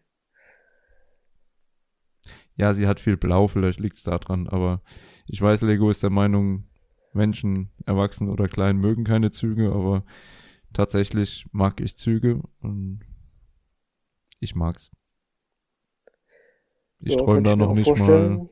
[2.56, 4.82] Ja, sie hat viel Blau, vielleicht liegt es daran, aber
[5.26, 6.67] ich weiß, Lego ist der Meinung,
[7.18, 10.04] Menschen, erwachsen oder klein, mögen keine Züge, aber
[10.72, 13.00] tatsächlich mag ich Züge und
[14.40, 14.90] ich mag's.
[17.00, 18.48] Ich ja, träume da noch nicht mal.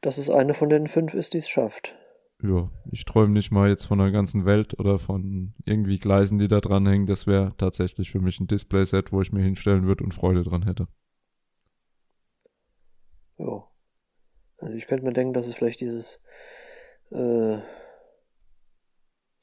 [0.00, 1.94] Dass es eine von den fünf ist, die es schafft.
[2.42, 6.48] Ja, ich träume nicht mal jetzt von der ganzen Welt oder von irgendwie Gleisen, die
[6.48, 7.06] da dranhängen.
[7.06, 10.64] Das wäre tatsächlich für mich ein Display-Set, wo ich mir hinstellen würde und Freude dran
[10.64, 10.86] hätte.
[13.38, 13.64] Ja.
[14.58, 16.20] Also ich könnte mir denken, dass es vielleicht dieses
[17.10, 17.58] äh,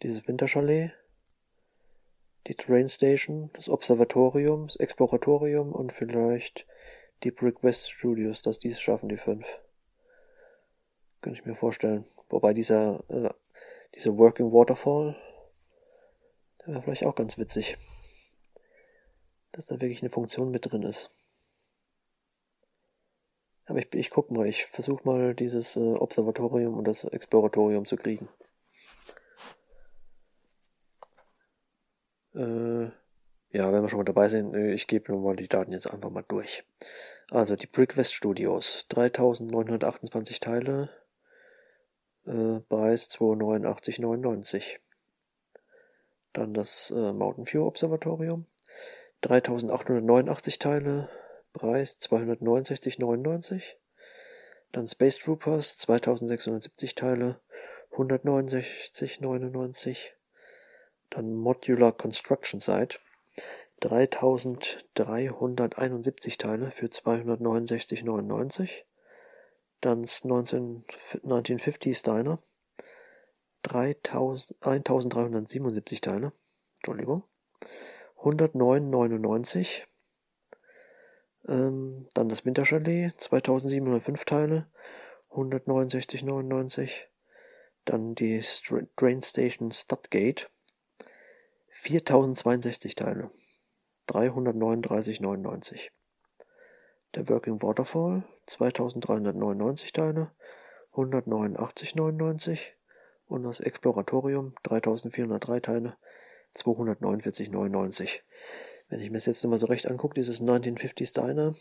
[0.01, 0.91] dieses Winterchalet,
[2.47, 6.65] die Train Station, das Observatorium, das Exploratorium und vielleicht
[7.23, 9.47] die Brick West Studios, dass die es schaffen, die fünf.
[11.21, 12.05] Könnte ich mir vorstellen.
[12.29, 13.29] Wobei dieser, äh,
[13.95, 15.15] dieser Working Waterfall,
[16.59, 17.77] der wäre vielleicht auch ganz witzig.
[19.53, 21.11] Dass da wirklich eine Funktion mit drin ist.
[23.65, 27.95] Aber ich, ich guck mal, ich versuche mal dieses äh, Observatorium und das Exploratorium zu
[27.95, 28.27] kriegen.
[32.35, 32.85] Äh,
[33.55, 36.09] ja, wenn wir schon mal dabei sind, äh, ich gebe nochmal die Daten jetzt einfach
[36.09, 36.63] mal durch.
[37.29, 40.89] Also die Brickwest Studios, 3928 Teile,
[42.25, 44.79] äh, Preis 289,99.
[46.33, 48.47] Dann das äh, Mountain View Observatorium,
[49.21, 51.09] 3889 Teile,
[51.53, 53.61] Preis 269,99.
[54.71, 57.39] Dann Space Troopers, 2670 Teile,
[57.91, 59.97] 169,99.
[61.11, 62.97] Dann Modular Construction Site,
[63.81, 68.85] 3371 Teile für 269,99.
[69.81, 70.83] Dann 19,
[71.23, 72.39] 1950s Diner,
[73.63, 76.33] 1377 Teile,
[76.77, 77.23] Entschuldigung,
[78.17, 79.83] 109,99.
[81.47, 84.67] Ähm, dann das Winterchalet, 2705 Teile,
[85.31, 86.89] 169,99.
[87.85, 88.41] Dann die
[88.95, 90.49] Train Station Studgate,
[91.69, 93.29] 4062 Teile,
[94.07, 95.89] 339,99.
[97.15, 100.31] Der Working Waterfall, 2399 Teile,
[100.93, 102.59] 189,99.
[103.27, 105.97] Und das Exploratorium, 3403 Teile,
[106.55, 108.21] 249,99.
[108.93, 111.55] Wenn ich mir das jetzt mal so recht angucke, dieses 1950s Diner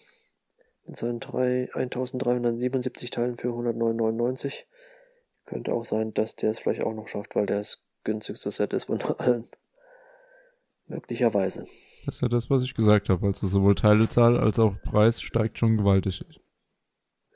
[0.85, 4.64] mit seinen 3, 1377 Teilen für 109,99
[5.47, 8.74] könnte auch sein, dass der es vielleicht auch noch schafft, weil der das günstigste Set
[8.74, 9.49] ist von allen.
[10.85, 11.66] Möglicherweise.
[12.05, 13.26] Das ist ja das, was ich gesagt habe.
[13.26, 16.22] Also sowohl Teilezahl als auch Preis steigt schon gewaltig.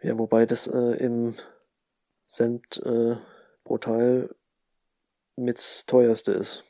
[0.03, 1.37] Ja, wobei das äh, im
[2.29, 3.17] Cent äh,
[3.65, 4.29] pro Teil
[5.37, 6.66] mit teuerste ist.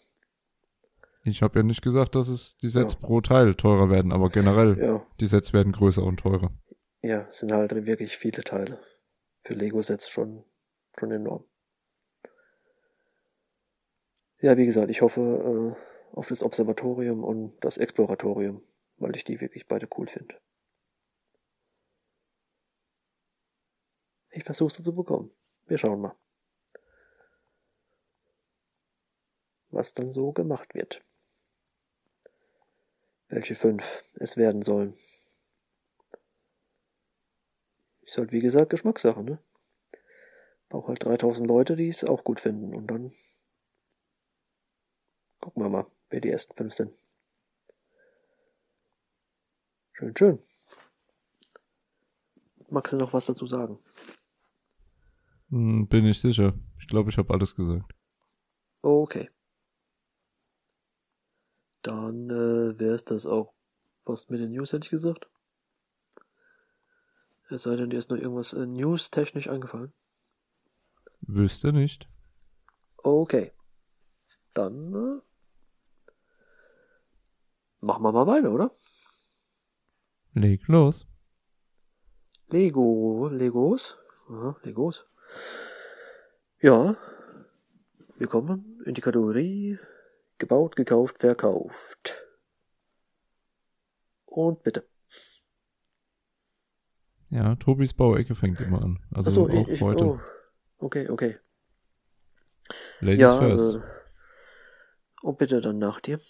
[1.26, 2.98] Ich habe ja nicht gesagt, dass es die Sets ja.
[3.00, 5.06] pro Teil teurer werden, aber generell ja.
[5.18, 6.52] die Sets werden größer und teurer.
[7.02, 8.80] Ja, sind halt wirklich viele Teile.
[9.42, 10.44] Für Lego-Sets schon,
[10.96, 11.44] schon enorm.
[14.40, 18.62] Ja, wie gesagt, ich hoffe, äh, auf das Observatorium und das Exploratorium,
[18.98, 20.40] weil ich die wirklich beide cool finde.
[24.30, 25.32] Ich versuche sie zu bekommen.
[25.66, 26.16] Wir schauen mal.
[29.70, 31.02] Was dann so gemacht wird.
[33.28, 34.94] Welche fünf es werden sollen.
[38.02, 39.38] Ist halt wie gesagt Geschmackssache, ne?
[40.68, 43.12] Braucht halt 3000 Leute, die es auch gut finden und dann
[45.40, 46.92] gucken wir mal wer die ersten fünf sind.
[49.92, 50.38] Schön, schön.
[52.68, 53.78] Magst du noch was dazu sagen?
[55.50, 56.54] Hm, bin ich sicher.
[56.80, 57.92] Ich glaube, ich habe alles gesagt.
[58.82, 59.30] Okay.
[61.86, 63.52] Dann äh, wäre es das auch
[64.04, 65.28] fast mit den News, hätte ich gesagt.
[67.48, 69.92] Es sei denn, dir ist noch irgendwas äh, news-technisch eingefallen.
[71.20, 72.08] Wüsste nicht.
[72.96, 73.52] Okay.
[74.52, 75.26] Dann äh,
[77.86, 78.72] Machen wir mal weiter, oder?
[80.34, 81.06] Leg los.
[82.48, 83.96] Lego, Legos.
[84.28, 85.06] Aha, Legos.
[86.60, 86.96] Ja.
[88.18, 89.78] Wir kommen in die Kategorie
[90.38, 92.26] gebaut, gekauft, verkauft.
[94.24, 94.86] Und bitte.
[97.30, 98.98] Ja, Tobis Bauecke fängt immer an.
[99.12, 100.04] Also so, auch ich, heute.
[100.04, 100.20] Oh,
[100.78, 101.38] okay, okay.
[103.00, 103.76] Ladies ja, first.
[103.76, 103.80] Äh,
[105.22, 106.20] und bitte dann nach dir.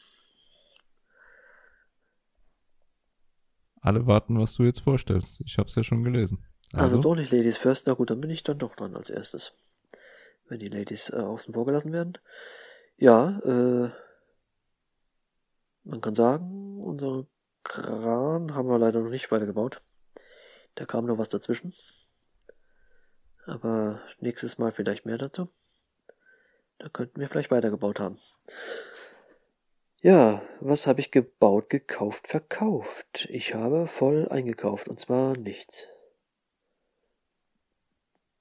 [3.80, 5.40] Alle warten, was du jetzt vorstellst.
[5.44, 6.44] Ich habe es ja schon gelesen.
[6.72, 7.86] Also, also doch nicht Ladies First.
[7.86, 9.52] Na gut, dann bin ich dann doch dran als erstes.
[10.48, 12.18] Wenn die Ladies äh, außen vor gelassen werden.
[12.98, 13.90] Ja, äh,
[15.84, 17.26] man kann sagen, unser
[17.62, 19.82] Kran haben wir leider noch nicht weitergebaut.
[20.76, 21.74] Da kam noch was dazwischen.
[23.44, 25.48] Aber nächstes Mal vielleicht mehr dazu.
[26.78, 28.18] Da könnten wir vielleicht weitergebaut haben.
[30.00, 33.26] Ja, was habe ich gebaut, gekauft, verkauft?
[33.30, 35.88] Ich habe voll eingekauft und zwar nichts.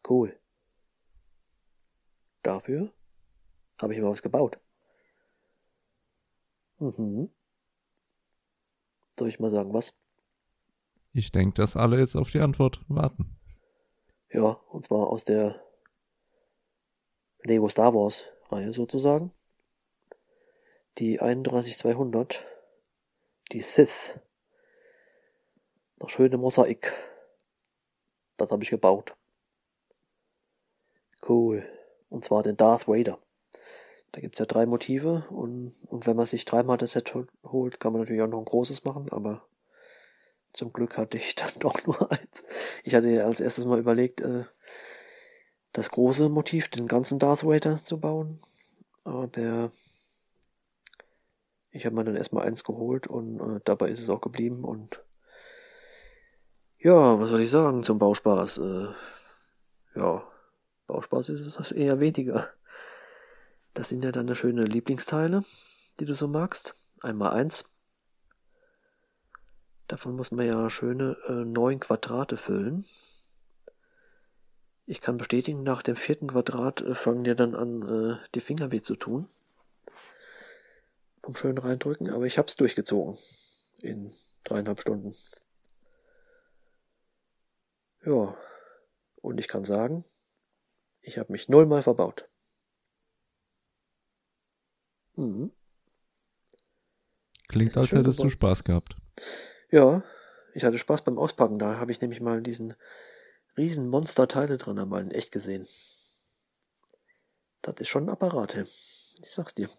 [0.07, 0.37] Cool.
[2.43, 2.93] Dafür
[3.81, 4.59] habe ich mal was gebaut.
[6.79, 7.29] Mhm.
[9.17, 9.97] Soll ich mal sagen, was?
[11.13, 13.37] Ich denke, dass alle jetzt auf die Antwort warten.
[14.29, 15.61] Ja, und zwar aus der
[17.43, 19.31] Lego Star Wars Reihe sozusagen
[20.97, 22.45] die 31200,
[23.51, 24.19] die Sith.
[25.97, 26.93] Das schöne Mosaik.
[28.37, 29.15] Das habe ich gebaut.
[31.27, 31.65] Cool.
[32.09, 33.19] Und zwar den Darth Vader.
[34.15, 37.13] Da gibt's ja drei Motive und, und wenn man sich dreimal das Set
[37.43, 39.45] holt, kann man natürlich auch noch ein großes machen, aber
[40.53, 42.45] zum Glück hatte ich dann doch nur eins.
[42.85, 44.45] Ich hatte als erstes mal überlegt, äh,
[45.73, 48.39] das große Motiv, den ganzen Darth Vader zu bauen,
[49.03, 49.69] aber
[51.71, 55.03] Ich habe mir dann erstmal eins geholt und äh, dabei ist es auch geblieben und
[56.77, 58.59] ja, was soll ich sagen zum Bauspaß?
[58.59, 58.87] Äh,
[59.95, 60.23] ja,
[60.87, 62.47] Bauspaß ist es eher weniger.
[63.75, 65.43] Das sind ja deine schöne Lieblingsteile,
[65.99, 66.75] die du so magst.
[67.01, 67.65] Einmal eins.
[69.87, 72.85] Davon muss man ja schöne äh, neun Quadrate füllen.
[74.85, 78.71] Ich kann bestätigen, nach dem vierten Quadrat äh, fangen dir dann an, äh, die Finger
[78.71, 79.27] weh zu tun.
[81.21, 83.17] Vom schönen reindrücken, aber ich hab's durchgezogen.
[83.81, 84.13] In
[84.45, 85.15] dreieinhalb Stunden.
[88.05, 88.37] Ja.
[89.17, 90.05] Und ich kann sagen,
[91.01, 92.29] ich habe mich nullmal verbaut.
[95.15, 95.51] Mhm.
[97.47, 98.95] Klingt, als hättest du Spaß gehabt.
[99.71, 100.03] Ja,
[100.53, 101.59] ich hatte Spaß beim Auspacken.
[101.59, 102.75] Da habe ich nämlich mal diesen
[103.57, 105.67] riesen Monster-Teile drin einmal in echt gesehen.
[107.61, 108.65] Das ist schon ein Apparat, hey.
[109.21, 109.69] ich sag's dir.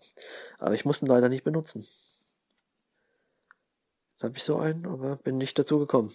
[0.58, 1.86] Aber ich musste ihn leider nicht benutzen.
[4.10, 6.14] Jetzt habe ich so einen, aber bin nicht dazu gekommen.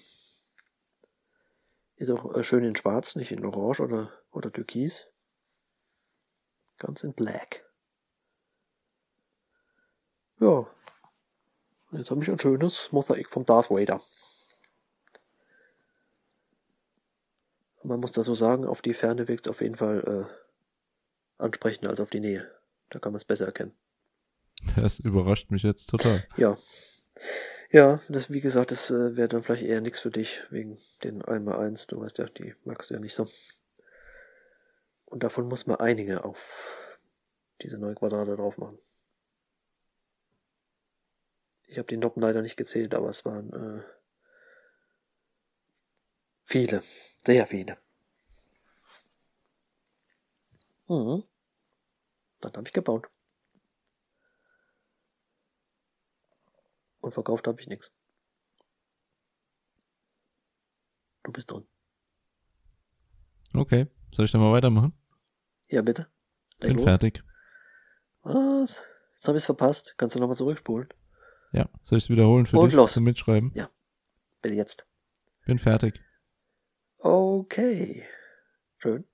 [1.95, 5.07] Ist auch äh, schön in schwarz, nicht in orange oder, oder türkis.
[6.77, 7.70] Ganz in black.
[10.41, 10.67] Ja.
[11.91, 14.01] Und jetzt habe ich ein schönes Mosaik vom Darth Vader.
[17.83, 21.89] Man muss da so sagen, auf die Ferne wirkt es auf jeden Fall äh, ansprechender
[21.89, 22.49] als auf die Nähe.
[22.89, 23.73] Da kann man es besser erkennen.
[24.75, 26.25] Das überrascht mich jetzt total.
[26.37, 26.57] Ja.
[27.71, 31.23] Ja, das, wie gesagt, das äh, wäre dann vielleicht eher nichts für dich, wegen den
[31.23, 33.27] 1x1, du weißt ja, die magst du ja nicht so.
[35.05, 36.97] Und davon muss man einige auf
[37.61, 38.77] diese neun Quadrate drauf machen.
[41.71, 43.81] Ich habe die Noppen leider nicht gezählt, aber es waren äh,
[46.43, 46.83] viele,
[47.23, 47.77] sehr viele.
[50.89, 51.23] Mhm.
[52.41, 53.07] Dann habe ich gebaut.
[56.99, 57.89] Und verkauft habe ich nichts.
[61.23, 61.65] Du bist drin.
[63.55, 64.91] Okay, soll ich dann mal weitermachen?
[65.69, 66.11] Ja, bitte.
[66.59, 66.83] Leg Bin los.
[66.83, 67.23] fertig.
[68.23, 68.83] Was?
[69.15, 69.95] Jetzt habe ich es verpasst.
[69.95, 70.89] Kannst du nochmal zurückspulen?
[71.51, 72.93] Ja, soll ich es wiederholen für Und dich los.
[72.93, 73.51] zum Mitschreiben?
[73.53, 73.69] Ja.
[74.41, 74.87] Bitte jetzt.
[75.45, 75.99] Bin fertig.
[76.97, 78.03] Okay.
[78.77, 79.05] Schön.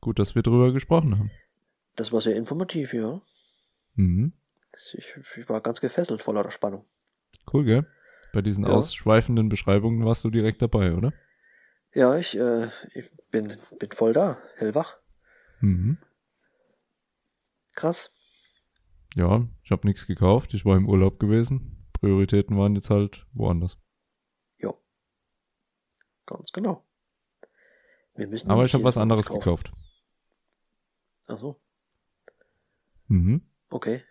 [0.00, 1.30] Gut, dass wir drüber gesprochen haben.
[1.96, 3.20] Das war sehr informativ, ja.
[3.94, 4.32] Mhm.
[4.92, 6.84] Ich, ich war ganz gefesselt vor lauter Spannung.
[7.52, 7.86] Cool, gell?
[8.32, 8.70] Bei diesen ja.
[8.70, 11.12] ausschweifenden Beschreibungen warst du direkt dabei, oder?
[11.94, 14.98] Ja, ich, äh, ich bin, bin voll da, hellwach.
[15.60, 15.98] Mhm.
[17.74, 18.12] Krass.
[19.18, 20.54] Ja, ich habe nichts gekauft.
[20.54, 21.88] Ich war im Urlaub gewesen.
[21.94, 23.76] Prioritäten waren jetzt halt woanders.
[24.58, 24.72] Ja.
[26.24, 26.86] Ganz genau.
[28.14, 29.72] Wir müssen Aber ich habe was anderes gekauft.
[31.26, 31.60] Ach so.
[33.08, 33.42] Mhm.
[33.70, 34.04] Okay.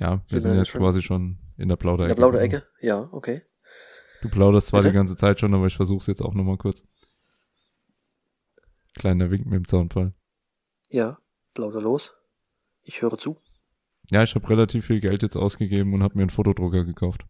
[0.00, 2.12] Ja, wir sind, sind jetzt schon quasi schon in der Plauderecke.
[2.12, 2.66] In der Plauderecke?
[2.82, 3.40] Ja, okay.
[4.20, 4.92] Du plauderst zwar Bitte?
[4.92, 6.86] die ganze Zeit schon, aber ich versuch's jetzt auch nochmal kurz.
[8.98, 10.12] Kleiner Wink mit dem Zaunfall.
[10.88, 11.18] Ja,
[11.54, 12.19] plauder los.
[12.90, 13.36] Ich höre zu.
[14.10, 17.24] Ja, ich habe relativ viel Geld jetzt ausgegeben und habe mir einen Fotodrucker gekauft.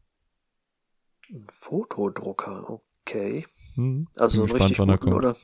[1.29, 3.47] Ein Fotodrucker, okay.
[3.75, 5.37] Hm, also gespannt, richtig guten, oder?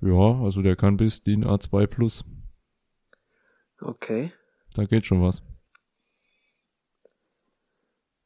[0.00, 2.24] Ja, also der kann bis DIN A2 Plus.
[3.78, 4.32] Okay.
[4.74, 5.42] Da geht schon was.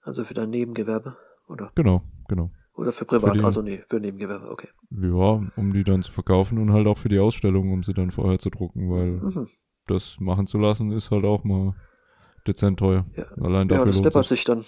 [0.01, 1.17] Also für dein Nebengewerbe,
[1.49, 1.73] oder?
[1.75, 2.53] Genau, genau.
[2.75, 4.69] Oder für privat, für die, also nee, für Nebengewerbe, okay.
[4.91, 8.13] Ja, um die dann zu verkaufen und halt auch für die Ausstellung, um sie dann
[8.13, 9.49] vorher zu drucken, weil mhm.
[9.87, 11.75] Das machen zu lassen ist halt auch mal
[12.47, 13.07] dezent teuer.
[13.17, 14.65] Ja, Allein dafür ja das deppert sich dann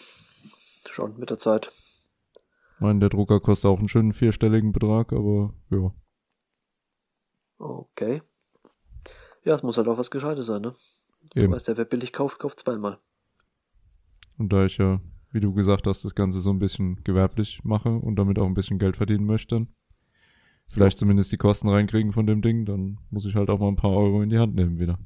[0.88, 1.70] schon mit der Zeit.
[2.74, 5.92] Ich meine, der Drucker kostet auch einen schönen vierstelligen Betrag, aber ja.
[7.58, 8.22] Okay.
[9.44, 10.74] Ja, es muss halt auch was Gescheites sein, ne?
[11.34, 11.52] Du Eben.
[11.52, 12.98] weißt ja, wer billig kauft, kauft zweimal.
[14.38, 15.00] Und da ich ja,
[15.32, 18.54] wie du gesagt hast, das Ganze so ein bisschen gewerblich mache und damit auch ein
[18.54, 19.66] bisschen Geld verdienen möchte,
[20.72, 23.76] vielleicht zumindest die Kosten reinkriegen von dem Ding, dann muss ich halt auch mal ein
[23.76, 24.98] paar Euro in die Hand nehmen wieder.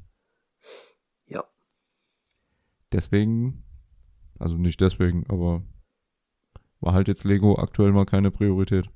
[1.27, 1.43] Ja.
[2.91, 3.63] Deswegen,
[4.39, 5.63] also nicht deswegen, aber
[6.79, 8.89] war halt jetzt Lego aktuell mal keine Priorität.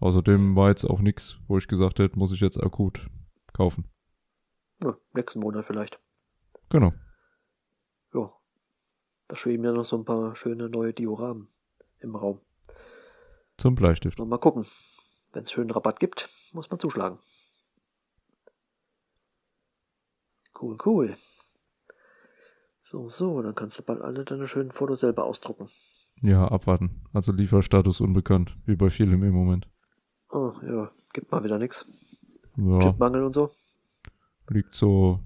[0.00, 3.06] Außerdem war jetzt auch nichts, wo ich gesagt hätte, muss ich jetzt akut
[3.52, 3.88] kaufen.
[4.82, 5.98] Ja, nächsten Monat vielleicht.
[6.68, 6.92] Genau.
[8.14, 8.32] Ja.
[9.26, 11.48] Da schweben ja noch so ein paar schöne neue Dioramen
[11.98, 12.40] im Raum.
[13.56, 14.18] Zum Bleistift.
[14.18, 14.66] mal gucken.
[15.32, 17.18] Wenn es schönen Rabatt gibt, muss man zuschlagen.
[20.60, 21.16] Cool, cool.
[22.80, 25.68] So, so, dann kannst du bald alle deine schönen Fotos selber ausdrucken.
[26.22, 27.04] Ja, abwarten.
[27.12, 29.68] Also Lieferstatus unbekannt, wie bei vielem im Moment.
[30.30, 31.86] Oh, ja, gibt mal wieder nix.
[32.56, 32.80] Ja.
[32.80, 33.50] Chipmangel und so.
[34.48, 35.20] Liegt so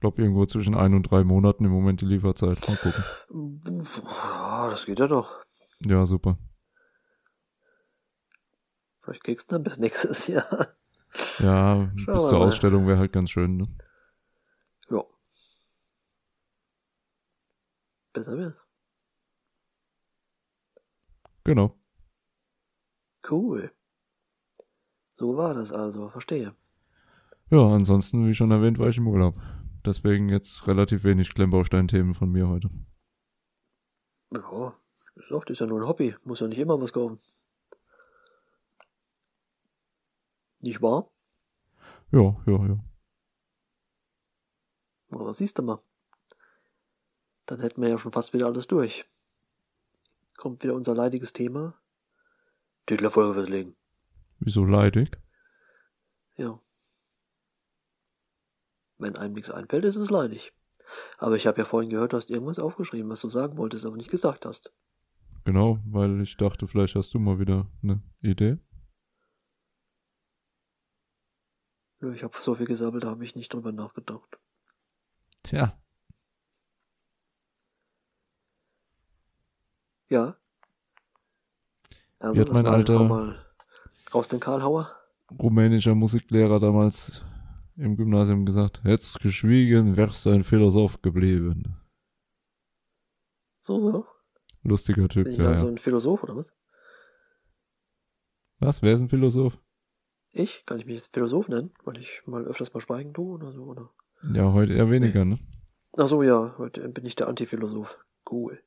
[0.00, 2.66] glaube, irgendwo zwischen ein und drei Monaten im Moment die Lieferzeit.
[2.66, 3.04] Mal gucken.
[4.70, 5.44] Das geht ja doch.
[5.84, 6.38] Ja, super.
[9.10, 10.68] Vielleicht kriegst du dann bis nächstes Jahr.
[11.40, 12.46] Ja, Schauen bis zur mal.
[12.46, 13.66] Ausstellung wäre halt ganz schön, ne?
[14.88, 15.02] Ja.
[18.12, 18.64] Besser wär's.
[21.42, 21.76] Genau.
[23.28, 23.72] Cool.
[25.08, 26.54] So war das also, verstehe.
[27.50, 29.34] Ja, ansonsten, wie schon erwähnt, war ich im Urlaub.
[29.84, 32.70] Deswegen jetzt relativ wenig Klemmbaustein-Themen von mir heute.
[34.32, 34.76] Ja,
[35.16, 36.14] ich sag, das ist ja nur ein Hobby.
[36.22, 37.18] Muss ja nicht immer was kaufen.
[40.60, 41.10] Nicht wahr?
[42.12, 42.84] Ja, ja, ja.
[45.10, 45.82] Aber siehst du mal.
[47.46, 49.04] Dann hätten wir ja schon fast wieder alles durch.
[50.36, 51.74] Kommt wieder unser leidiges Thema.
[52.86, 53.76] Titel der Folge festlegen.
[54.38, 55.18] Wieso leidig?
[56.36, 56.60] Ja.
[58.98, 60.52] Wenn einem nichts einfällt, ist es leidig.
[61.18, 63.96] Aber ich habe ja vorhin gehört, du hast irgendwas aufgeschrieben, was du sagen wolltest, aber
[63.96, 64.74] nicht gesagt hast.
[65.44, 68.52] Genau, weil ich dachte, vielleicht hast du mal wieder eine Idee.
[68.52, 68.58] Nö,
[72.02, 74.38] Ich habe so viel gesammelt, da habe ich nicht drüber nachgedacht.
[75.42, 75.76] Tja,
[80.08, 80.36] Ja.
[82.18, 83.36] Also, Wie hat mein alter-
[84.12, 84.90] raus den Karlhauer.
[85.38, 87.22] rumänischer Musiklehrer damals
[87.76, 91.76] im Gymnasium gesagt, hättest geschwiegen, wärst du ein Philosoph geblieben.
[93.60, 94.06] So, so.
[94.64, 95.72] Lustiger Typ, Bin ich ja, also ja.
[95.72, 96.52] ein Philosoph oder was?
[98.58, 99.56] Was, wer ist ein Philosoph?
[100.32, 100.64] Ich?
[100.66, 101.72] Kann ich mich jetzt Philosoph nennen?
[101.84, 103.90] Weil ich mal öfters mal schweigen tue oder so, oder?
[104.32, 105.38] Ja, heute eher weniger, ne?
[105.96, 106.54] Ach so, ja.
[106.58, 107.98] Heute bin ich der Antiphilosoph.
[108.30, 108.62] Cool.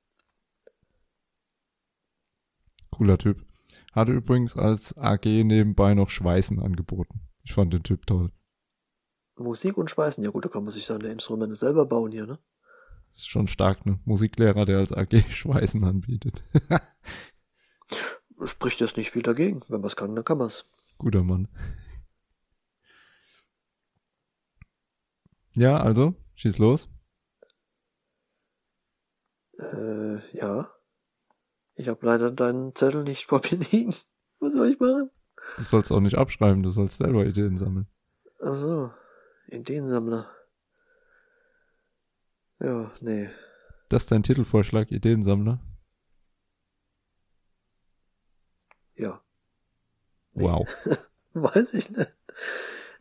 [2.91, 3.45] Cooler Typ.
[3.93, 7.22] Hatte übrigens als AG nebenbei noch Schweißen angeboten.
[7.43, 8.32] Ich fand den Typ toll.
[9.36, 10.24] Musik und Schweißen.
[10.24, 12.39] Ja gut, da kann man sich seine Instrumente selber bauen hier, ne?
[13.09, 13.99] Das ist schon stark, ne?
[14.05, 16.43] Musiklehrer, der als AG Schweißen anbietet.
[18.45, 19.61] Spricht jetzt nicht viel dagegen.
[19.70, 20.68] Wenn man es kann, dann kann man es.
[21.03, 21.49] Guter Mann.
[25.55, 26.89] Ja, also, schieß los.
[29.59, 30.71] Äh, ja.
[31.75, 33.93] Ich habe leider deinen Zettel nicht vor mir liegen.
[34.39, 35.11] Was soll ich machen?
[35.57, 37.87] Du sollst auch nicht abschreiben, du sollst selber Ideen sammeln.
[38.41, 38.91] Ach so.
[39.47, 40.31] Ideensammler.
[42.59, 43.29] Ja, nee.
[43.89, 45.59] Das ist dein Titelvorschlag, Ideensammler?
[48.95, 49.22] Ja.
[50.34, 50.43] Nee.
[50.43, 50.67] Wow.
[51.34, 52.13] Weiß ich nicht.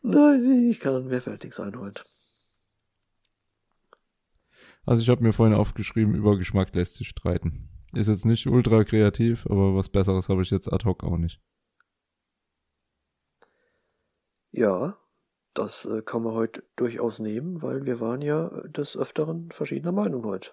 [0.03, 2.05] Nein, ich kann mir fällt nichts ein heute.
[4.85, 7.69] Also ich habe mir vorhin aufgeschrieben, über Geschmack lässt sich streiten.
[7.95, 11.41] Ist jetzt nicht ultra kreativ, aber was Besseres habe ich jetzt ad hoc auch nicht.
[14.51, 14.99] Ja,
[15.55, 20.25] das äh, kann man heute durchaus nehmen, weil wir waren ja des Öfteren verschiedener Meinung
[20.25, 20.51] heute.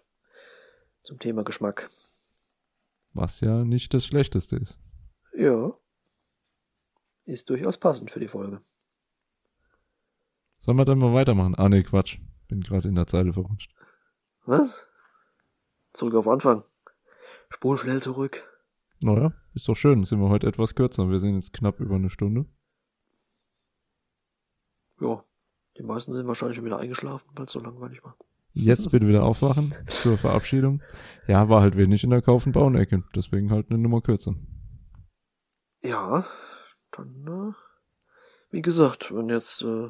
[1.01, 1.89] Zum Thema Geschmack.
[3.13, 4.77] Was ja nicht das Schlechteste ist.
[5.33, 5.73] Ja.
[7.29, 8.59] Ist durchaus passend für die Folge.
[10.59, 11.53] Sollen wir dann mal weitermachen?
[11.53, 12.17] Ah, nee, Quatsch.
[12.47, 13.71] Bin gerade in der Zeile verrutscht.
[14.47, 14.87] Was?
[15.93, 16.63] Zurück auf Anfang.
[17.51, 18.43] Spur schnell zurück.
[19.01, 20.05] Naja, ist doch schön.
[20.05, 21.07] Sind wir heute etwas kürzer.
[21.11, 22.47] Wir sind jetzt knapp über eine Stunde.
[24.99, 25.23] Ja,
[25.77, 28.17] die meisten sind wahrscheinlich schon wieder eingeschlafen, weil es so langweilig war.
[28.53, 30.81] Jetzt bitte wieder aufwachen zur Verabschiedung.
[31.27, 33.03] Ja, war halt wenig in der Kauf- und Bauen-Ecke.
[33.13, 34.33] Deswegen halt eine Nummer kürzer.
[35.83, 36.25] Ja,
[36.99, 37.53] dann, äh,
[38.51, 39.89] wie gesagt, wenn jetzt äh,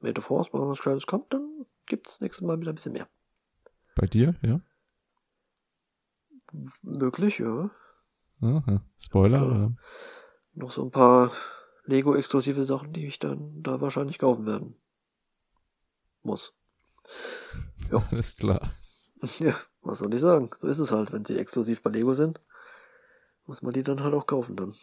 [0.00, 3.08] Metaphors mal was Gescheites kommt, dann gibt's nächstes Mal wieder ein bisschen mehr.
[3.94, 4.60] Bei dir, ja?
[6.82, 7.70] Möglich, ja.
[8.40, 8.82] Aha.
[8.98, 9.44] Spoiler, Ja.
[9.44, 9.76] oder?
[10.54, 11.30] Noch so ein paar
[11.84, 14.76] Lego-exklusive Sachen, die ich dann da wahrscheinlich kaufen werden.
[16.22, 16.52] Muss.
[17.90, 18.06] Ja.
[18.10, 18.70] Alles klar.
[19.38, 20.50] Ja, was soll ich sagen?
[20.58, 22.40] So ist es halt, wenn sie exklusiv bei Lego sind.
[23.46, 24.74] Muss man die dann halt auch kaufen dann.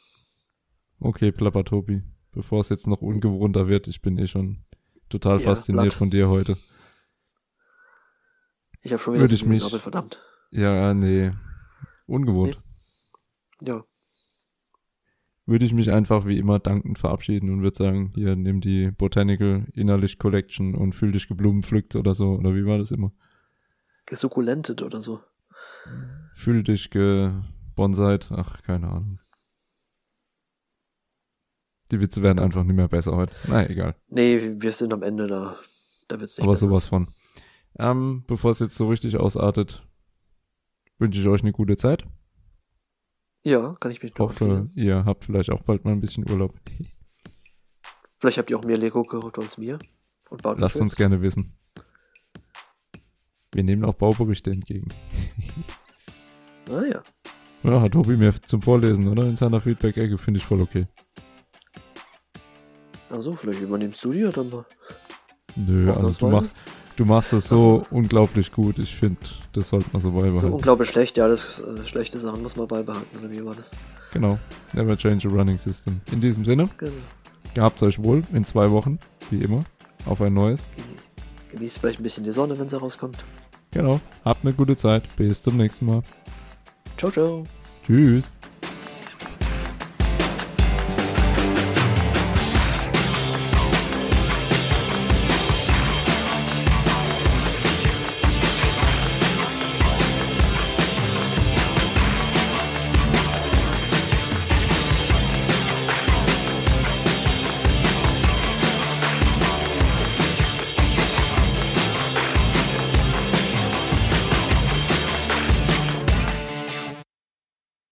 [0.99, 2.03] Okay, Plapper Tobi.
[2.31, 4.63] Bevor es jetzt noch ungewohnter wird, ich bin eh schon
[5.09, 5.93] total Ja, fasziniert glatt.
[5.93, 6.57] von dir heute.
[8.81, 10.21] Ich habe schon wieder Würde ich mich- gesammelt, verdammt.
[10.51, 11.31] Ja, nee.
[12.07, 12.61] Ungewohnt.
[13.61, 13.83] Ja,
[15.47, 19.67] Würde ich mich einfach wie immer dankend verabschieden und würde sagen, hier nimm die Botanical
[19.73, 22.31] Innerlich Collection und fühl dich geblumenpflückt oder so.
[22.33, 23.11] Oder wie war das immer?
[24.07, 25.19] gesukkulentet oder so.
[26.35, 28.27] Fühl dich gebonsait.
[28.31, 29.19] Ach, keine Ahnung.
[31.91, 33.33] Die Witze werden einfach nicht mehr besser heute.
[33.47, 33.95] Na, egal.
[34.07, 35.55] Nee, wir sind am Ende da.
[36.07, 36.67] Da wird's nicht Aber besser.
[36.67, 37.07] sowas von.
[37.77, 39.85] Ähm, bevor es jetzt so richtig ausartet,
[40.97, 42.05] wünsche ich euch eine gute Zeit.
[43.43, 46.55] Ja, kann ich mich Ich hoffe, ihr habt vielleicht auch bald mal ein bisschen Urlaub.
[48.19, 49.77] Vielleicht habt ihr auch mehr Lego geholt als mir.
[50.29, 51.53] Und baut Lasst uns gerne wissen.
[53.53, 54.89] Wir nehmen auch Bauberichte entgegen.
[56.67, 57.03] Naja.
[57.61, 59.25] Ja, hat Tobi mir zum Vorlesen, oder?
[59.25, 60.87] In seiner Feedback-Ecke finde ich voll okay.
[63.09, 64.65] Also, vielleicht übernimmst du die dann mal.
[65.55, 66.51] Nö, also du machst,
[66.97, 68.77] du machst das so unglaublich gut.
[68.79, 69.19] Ich finde,
[69.53, 70.53] das sollte man so So beibehalten.
[70.53, 73.71] unglaublich schlecht, ja, das äh, schlechte Sachen muss man beibehalten, oder wie war das?
[74.11, 74.37] genau.
[74.73, 76.01] Never change a running system.
[76.11, 76.91] In diesem Sinne, Genau.
[77.53, 78.99] gehabt euch wohl in zwei Wochen,
[79.29, 79.63] wie immer,
[80.05, 80.65] auf ein neues.
[80.75, 80.83] Ge-
[81.57, 83.17] Genießt vielleicht ein bisschen die Sonne, wenn sie rauskommt.
[83.71, 83.99] Genau.
[84.25, 85.03] Habt eine gute Zeit.
[85.15, 86.01] Bis zum nächsten Mal.
[86.97, 87.45] Ciao, ciao.
[87.85, 88.29] Tschüss.